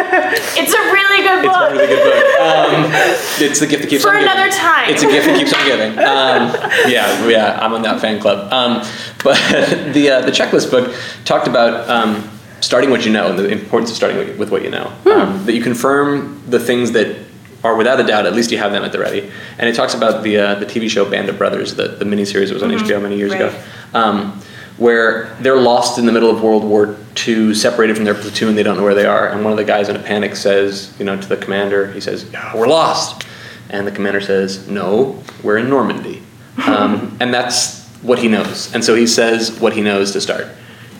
It's 0.58 0.74
a 0.74 0.80
really 0.80 1.22
good 1.24 1.44
book. 1.44 1.56
It's 1.56 1.72
a 1.72 1.76
really 1.76 1.88
good 1.88 2.04
book. 2.04 2.42
Um, 2.42 2.92
it's 3.42 3.60
the 3.60 3.68
gift 3.68 3.84
that 3.84 3.90
keeps 3.90 4.04
For 4.04 4.10
on 4.10 4.16
giving. 4.22 4.32
another 4.32 4.52
time. 4.52 4.90
It's 4.90 5.04
a 5.04 5.08
gift 5.08 5.26
that 5.28 5.38
keeps 5.38 5.54
on 5.54 5.66
giving. 5.66 5.92
Um, 6.06 6.54
yeah, 6.88 7.28
yeah, 7.28 7.60
I'm 7.62 7.74
on 7.74 7.82
that 7.82 8.00
fan 8.00 8.20
club. 8.20 8.52
Um, 8.54 8.78
but 9.24 9.38
the 9.94 10.10
uh, 10.10 10.22
the 10.22 10.32
checklist 10.32 10.70
book 10.72 10.96
talked 11.26 11.48
about 11.48 11.90
um, 11.90 12.30
starting 12.62 12.90
what 12.90 13.06
you 13.06 13.12
know 13.12 13.30
and 13.30 13.40
the 13.40 13.48
importance 13.50 13.90
of 13.90 13.96
starting 13.98 14.18
with, 14.18 14.38
with 14.38 14.50
what 14.52 14.64
you 14.64 14.70
know. 14.70 14.92
Um, 15.06 15.46
that 15.46 15.54
you 15.54 15.62
confirm 15.62 16.42
the 16.50 16.60
things 16.60 16.92
that 16.92 17.26
are 17.64 17.76
without 17.76 18.00
a 18.00 18.04
doubt. 18.04 18.26
At 18.26 18.34
least 18.34 18.52
you 18.52 18.58
have 18.60 18.72
them 18.72 18.84
at 18.84 18.92
the 18.92 19.00
ready. 19.00 19.30
And 19.58 19.68
it 19.70 19.76
talks 19.76 19.94
about 19.94 20.24
the 20.24 20.38
uh, 20.38 20.56
the 20.56 20.66
TV 20.66 20.90
show 20.90 21.10
Band 21.10 21.28
of 21.30 21.38
Brothers, 21.38 21.76
the 21.76 21.88
the 21.90 22.06
miniseries 22.06 22.48
that 22.48 22.54
was 22.54 22.64
on 22.64 22.70
HBO 22.72 23.02
many 23.02 23.18
years 23.18 23.34
ago. 23.34 23.54
Um, 23.94 24.40
where 24.78 25.34
they're 25.40 25.56
lost 25.58 25.98
in 25.98 26.06
the 26.06 26.12
middle 26.12 26.30
of 26.30 26.42
World 26.42 26.64
War 26.64 26.98
II, 27.28 27.54
separated 27.54 27.96
from 27.96 28.06
their 28.06 28.14
platoon, 28.14 28.56
they 28.56 28.64
don't 28.64 28.78
know 28.78 28.84
where 28.84 28.94
they 28.96 29.06
are, 29.06 29.28
and 29.30 29.44
one 29.44 29.54
of 29.54 29.58
the 29.58 29.64
guys 29.64 29.88
in 29.90 29.96
a 29.96 30.00
panic 30.00 30.36
says, 30.36 30.94
you 31.00 31.06
know, 31.06 31.20
to 31.20 31.28
the 31.28 31.38
commander, 31.38 31.92
he 31.92 32.02
says, 32.02 32.26
"Yeah, 32.32 32.56
"We're 32.56 32.68
lost," 32.68 33.24
and 33.70 33.88
the 33.88 33.92
commander 33.92 34.20
says, 34.22 34.68
"No, 34.68 35.22
we're 35.44 35.58
in 35.58 35.70
Normandy," 35.70 36.22
um, 36.68 37.16
and 37.20 37.34
that's 37.34 37.86
what 38.02 38.20
he 38.20 38.28
knows, 38.28 38.74
and 38.74 38.84
so 38.84 38.96
he 38.96 39.08
says 39.08 39.58
what 39.60 39.74
he 39.74 39.82
knows 39.82 40.12
to 40.12 40.22
start. 40.22 40.48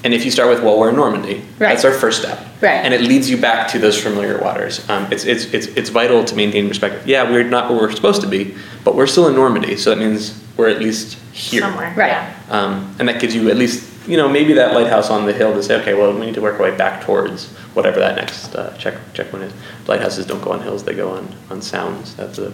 And 0.06 0.14
if 0.14 0.24
you 0.24 0.32
start 0.32 0.50
with, 0.50 0.64
"Well, 0.64 0.80
we're 0.80 0.90
in 0.90 0.96
Normandy," 0.96 1.36
Right. 1.60 1.70
that's 1.70 1.84
our 1.84 1.92
first 1.92 2.22
step, 2.22 2.40
Right. 2.62 2.72
and 2.86 2.94
it 2.94 3.02
leads 3.02 3.30
you 3.30 3.38
back 3.38 3.68
to 3.70 3.80
those 3.80 4.02
familiar 4.02 4.38
waters. 4.40 4.88
Um, 4.90 5.08
it's, 5.12 5.26
it's, 5.26 5.46
it's, 5.54 5.68
it's 5.68 5.90
vital 5.90 6.24
to 6.24 6.36
maintain 6.36 6.68
perspective. 6.70 7.06
Yeah, 7.08 7.30
we're 7.30 7.44
not 7.44 7.70
where 7.70 7.80
we're 7.80 7.92
supposed 7.92 8.22
to 8.22 8.28
be, 8.28 8.56
but 8.84 8.96
we're 8.96 9.08
still 9.08 9.28
in 9.28 9.36
Normandy, 9.36 9.76
so 9.76 9.90
that 9.90 9.98
means 9.98 10.40
we're 10.58 10.70
at 10.70 10.80
least 10.80 11.18
here. 11.36 11.62
Somewhere. 11.62 11.94
Right. 11.96 12.12
Yeah. 12.12 12.36
Um, 12.50 12.96
and 12.98 13.08
that 13.10 13.20
gives 13.20 13.36
you 13.36 13.50
at 13.50 13.58
least 13.58 13.92
you 14.08 14.18
know, 14.18 14.30
maybe 14.30 14.54
that 14.54 14.74
lighthouse 14.74 15.10
on 15.10 15.26
the 15.26 15.34
hill 15.34 15.54
to 15.54 15.64
say, 15.64 15.82
okay, 15.82 15.94
well, 15.94 16.14
we 16.14 16.28
need 16.28 16.36
to 16.36 16.42
work 16.42 16.60
our 16.60 16.70
way 16.70 16.78
back 16.78 17.04
towards 17.04 17.48
whatever 17.74 18.00
that 18.00 18.16
next 18.16 18.56
uh, 18.56 18.76
check 18.78 18.96
checkpoint 19.14 19.46
is. 19.46 19.54
Lighthouses 19.88 20.26
don't 20.26 20.44
go 20.44 20.52
on 20.52 20.62
hills; 20.62 20.84
they 20.84 20.94
go 20.94 21.12
on 21.12 21.34
on 21.50 21.62
sounds. 21.62 22.16
That's 22.16 22.38
a 22.38 22.54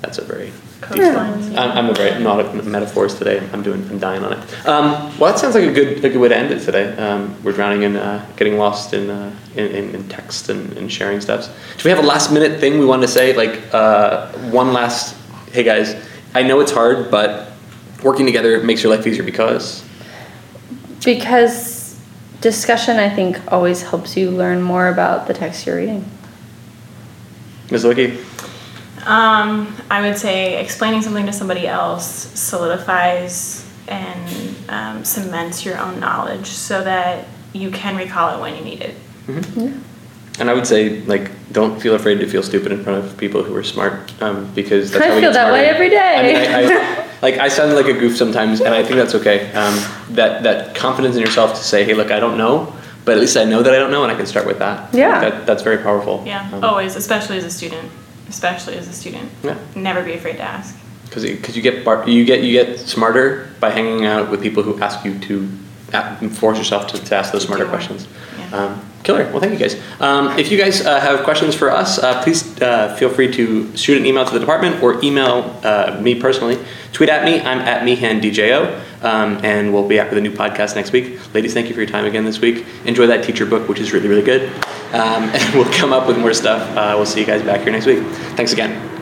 that's 0.00 0.18
a 0.18 0.24
very 0.24 0.52
Coastlines. 0.80 1.56
I'm, 1.58 1.72
I'm 1.72 1.90
a 1.90 1.94
very 1.94 2.12
I'm 2.12 2.22
not 2.22 2.40
at 2.40 2.64
metaphors 2.64 3.14
today. 3.16 3.46
I'm 3.52 3.62
doing 3.62 3.86
I'm 3.90 3.98
dying 3.98 4.24
on 4.24 4.32
it. 4.32 4.66
Um, 4.66 4.92
well, 5.18 5.32
that 5.32 5.38
sounds 5.38 5.54
like 5.54 5.64
a 5.64 5.72
good 5.72 6.04
a 6.04 6.08
good 6.08 6.18
way 6.18 6.28
to 6.28 6.36
end 6.36 6.52
it 6.52 6.60
today. 6.60 6.96
Um, 6.96 7.36
we're 7.42 7.52
drowning 7.52 7.82
in 7.82 7.96
uh, 7.96 8.24
getting 8.36 8.56
lost 8.56 8.94
in, 8.94 9.10
uh, 9.10 9.34
in, 9.56 9.66
in 9.66 9.94
in 9.94 10.08
text 10.08 10.48
and, 10.48 10.72
and 10.78 10.90
sharing 10.90 11.20
stuff. 11.20 11.48
Do 11.76 11.84
we 11.84 11.90
have 11.90 12.02
a 12.02 12.06
last 12.06 12.32
minute 12.32 12.60
thing 12.60 12.78
we 12.78 12.86
want 12.86 13.02
to 13.02 13.08
say? 13.08 13.34
Like 13.34 13.74
uh, 13.74 14.32
one 14.50 14.72
last, 14.72 15.16
hey 15.52 15.64
guys, 15.64 15.96
I 16.34 16.44
know 16.44 16.60
it's 16.60 16.72
hard, 16.72 17.10
but 17.10 17.49
working 18.02 18.26
together 18.26 18.62
makes 18.62 18.82
your 18.82 18.94
life 18.94 19.06
easier 19.06 19.22
because 19.22 19.84
Because 21.04 21.98
discussion, 22.40 22.96
I 22.98 23.08
think, 23.08 23.40
always 23.52 23.82
helps 23.82 24.16
you 24.16 24.30
learn 24.30 24.62
more 24.62 24.88
about 24.88 25.26
the 25.26 25.34
text 25.34 25.66
you're 25.66 25.76
reading. 25.76 26.04
Ms. 27.70 27.84
Lewicki. 27.84 28.26
Um, 29.06 29.74
I 29.90 30.02
would 30.02 30.18
say 30.18 30.60
explaining 30.60 31.02
something 31.02 31.24
to 31.26 31.32
somebody 31.32 31.66
else 31.66 32.04
solidifies 32.38 33.66
and 33.88 34.56
um, 34.68 35.04
cements 35.04 35.64
your 35.64 35.78
own 35.78 35.98
knowledge 36.00 36.46
so 36.46 36.82
that 36.84 37.26
you 37.52 37.70
can 37.70 37.96
recall 37.96 38.36
it 38.36 38.40
when 38.40 38.56
you 38.56 38.64
need 38.64 38.82
it. 38.82 38.94
And 40.38 40.48
I 40.48 40.54
would 40.54 40.66
say, 40.66 41.00
like, 41.02 41.30
don't 41.52 41.80
feel 41.80 41.94
afraid 41.94 42.18
to 42.20 42.26
feel 42.26 42.42
stupid 42.42 42.72
in 42.72 42.82
front 42.82 43.04
of 43.04 43.16
people 43.18 43.42
who 43.42 43.54
are 43.54 43.64
smart, 43.64 44.10
um, 44.22 44.50
because 44.54 44.90
that's 44.90 45.04
I 45.04 45.08
how 45.08 45.14
we 45.14 45.20
feel 45.20 45.32
get 45.32 45.34
that 45.34 45.52
way 45.52 45.66
every 45.66 45.90
day. 45.90 46.14
I 46.16 46.22
mean, 46.22 46.36
I, 46.36 47.02
I, 47.04 47.06
like, 47.22 47.38
I 47.38 47.48
sound 47.48 47.74
like 47.74 47.86
a 47.86 47.92
goof 47.92 48.16
sometimes, 48.16 48.60
and 48.60 48.74
I 48.74 48.82
think 48.82 48.96
that's 48.96 49.14
okay. 49.16 49.52
Um, 49.52 49.74
that 50.14 50.42
that 50.42 50.74
confidence 50.74 51.16
in 51.16 51.20
yourself 51.22 51.50
to 51.54 51.62
say, 51.62 51.84
hey, 51.84 51.94
look, 51.94 52.10
I 52.10 52.18
don't 52.20 52.36
know, 52.38 52.72
but 53.04 53.12
at 53.16 53.20
least 53.20 53.36
I 53.36 53.44
know 53.44 53.62
that 53.62 53.72
I 53.74 53.78
don't 53.78 53.90
know, 53.90 54.02
and 54.02 54.12
I 54.12 54.14
can 54.16 54.26
start 54.26 54.46
with 54.46 54.58
that. 54.58 54.92
Yeah. 54.94 55.20
That, 55.20 55.46
that's 55.46 55.62
very 55.62 55.78
powerful. 55.78 56.22
Yeah, 56.26 56.48
Um, 56.52 56.64
always, 56.64 56.96
especially 56.96 57.36
as 57.38 57.44
a 57.44 57.50
student. 57.50 57.90
Especially 58.28 58.76
as 58.76 58.86
a 58.88 58.92
student. 58.92 59.28
Yeah. 59.42 59.56
Never 59.74 60.02
be 60.02 60.12
afraid 60.14 60.36
to 60.36 60.42
ask. 60.42 60.76
because 61.06 61.24
because 61.24 61.56
you 61.56 61.62
get 61.62 61.84
bar- 61.84 62.08
you 62.08 62.24
get 62.24 62.42
you 62.44 62.52
get 62.52 62.78
smarter 62.78 63.48
by 63.60 63.70
hanging 63.70 64.06
out 64.06 64.30
with 64.30 64.40
people 64.40 64.62
who 64.62 64.78
ask 64.80 65.04
you 65.04 65.18
to 65.18 65.48
a- 65.92 66.28
force 66.30 66.56
yourself 66.58 66.86
to, 66.88 67.04
to 67.04 67.16
ask 67.16 67.32
those 67.32 67.42
smarter 67.44 67.66
questions. 67.66 68.06
Yeah. 68.38 68.56
Um, 68.56 68.80
killer. 69.02 69.24
Well, 69.30 69.40
thank 69.40 69.52
you 69.52 69.58
guys. 69.58 69.80
Um, 70.00 70.38
if 70.38 70.50
you 70.50 70.58
guys 70.58 70.84
uh, 70.84 71.00
have 71.00 71.24
questions 71.24 71.54
for 71.54 71.70
us, 71.70 71.98
uh, 71.98 72.22
please 72.22 72.60
uh, 72.60 72.94
feel 72.96 73.08
free 73.08 73.32
to 73.32 73.76
shoot 73.76 73.98
an 73.98 74.06
email 74.06 74.24
to 74.24 74.32
the 74.32 74.40
department 74.40 74.82
or 74.82 75.02
email 75.04 75.58
uh, 75.64 75.98
me 76.00 76.14
personally. 76.20 76.58
Tweet 76.92 77.08
at 77.08 77.24
me. 77.24 77.40
I'm 77.40 77.58
at 77.58 77.82
meehandjo. 77.82 78.80
Um, 79.02 79.38
and 79.42 79.72
we'll 79.72 79.88
be 79.88 79.96
back 79.96 80.10
with 80.10 80.18
a 80.18 80.20
new 80.20 80.30
podcast 80.30 80.74
next 80.76 80.92
week. 80.92 81.18
Ladies, 81.34 81.54
thank 81.54 81.68
you 81.68 81.74
for 81.74 81.80
your 81.80 81.88
time 81.88 82.04
again 82.04 82.24
this 82.24 82.40
week. 82.40 82.66
Enjoy 82.84 83.06
that 83.06 83.24
teacher 83.24 83.46
book, 83.46 83.68
which 83.68 83.80
is 83.80 83.92
really, 83.92 84.08
really 84.08 84.22
good. 84.22 84.52
Um, 84.92 85.24
and 85.32 85.54
we'll 85.54 85.72
come 85.72 85.92
up 85.92 86.06
with 86.06 86.18
more 86.18 86.34
stuff. 86.34 86.62
Uh, 86.76 86.94
we'll 86.96 87.06
see 87.06 87.20
you 87.20 87.26
guys 87.26 87.42
back 87.42 87.62
here 87.62 87.72
next 87.72 87.86
week. 87.86 88.02
Thanks 88.36 88.52
again. 88.52 88.99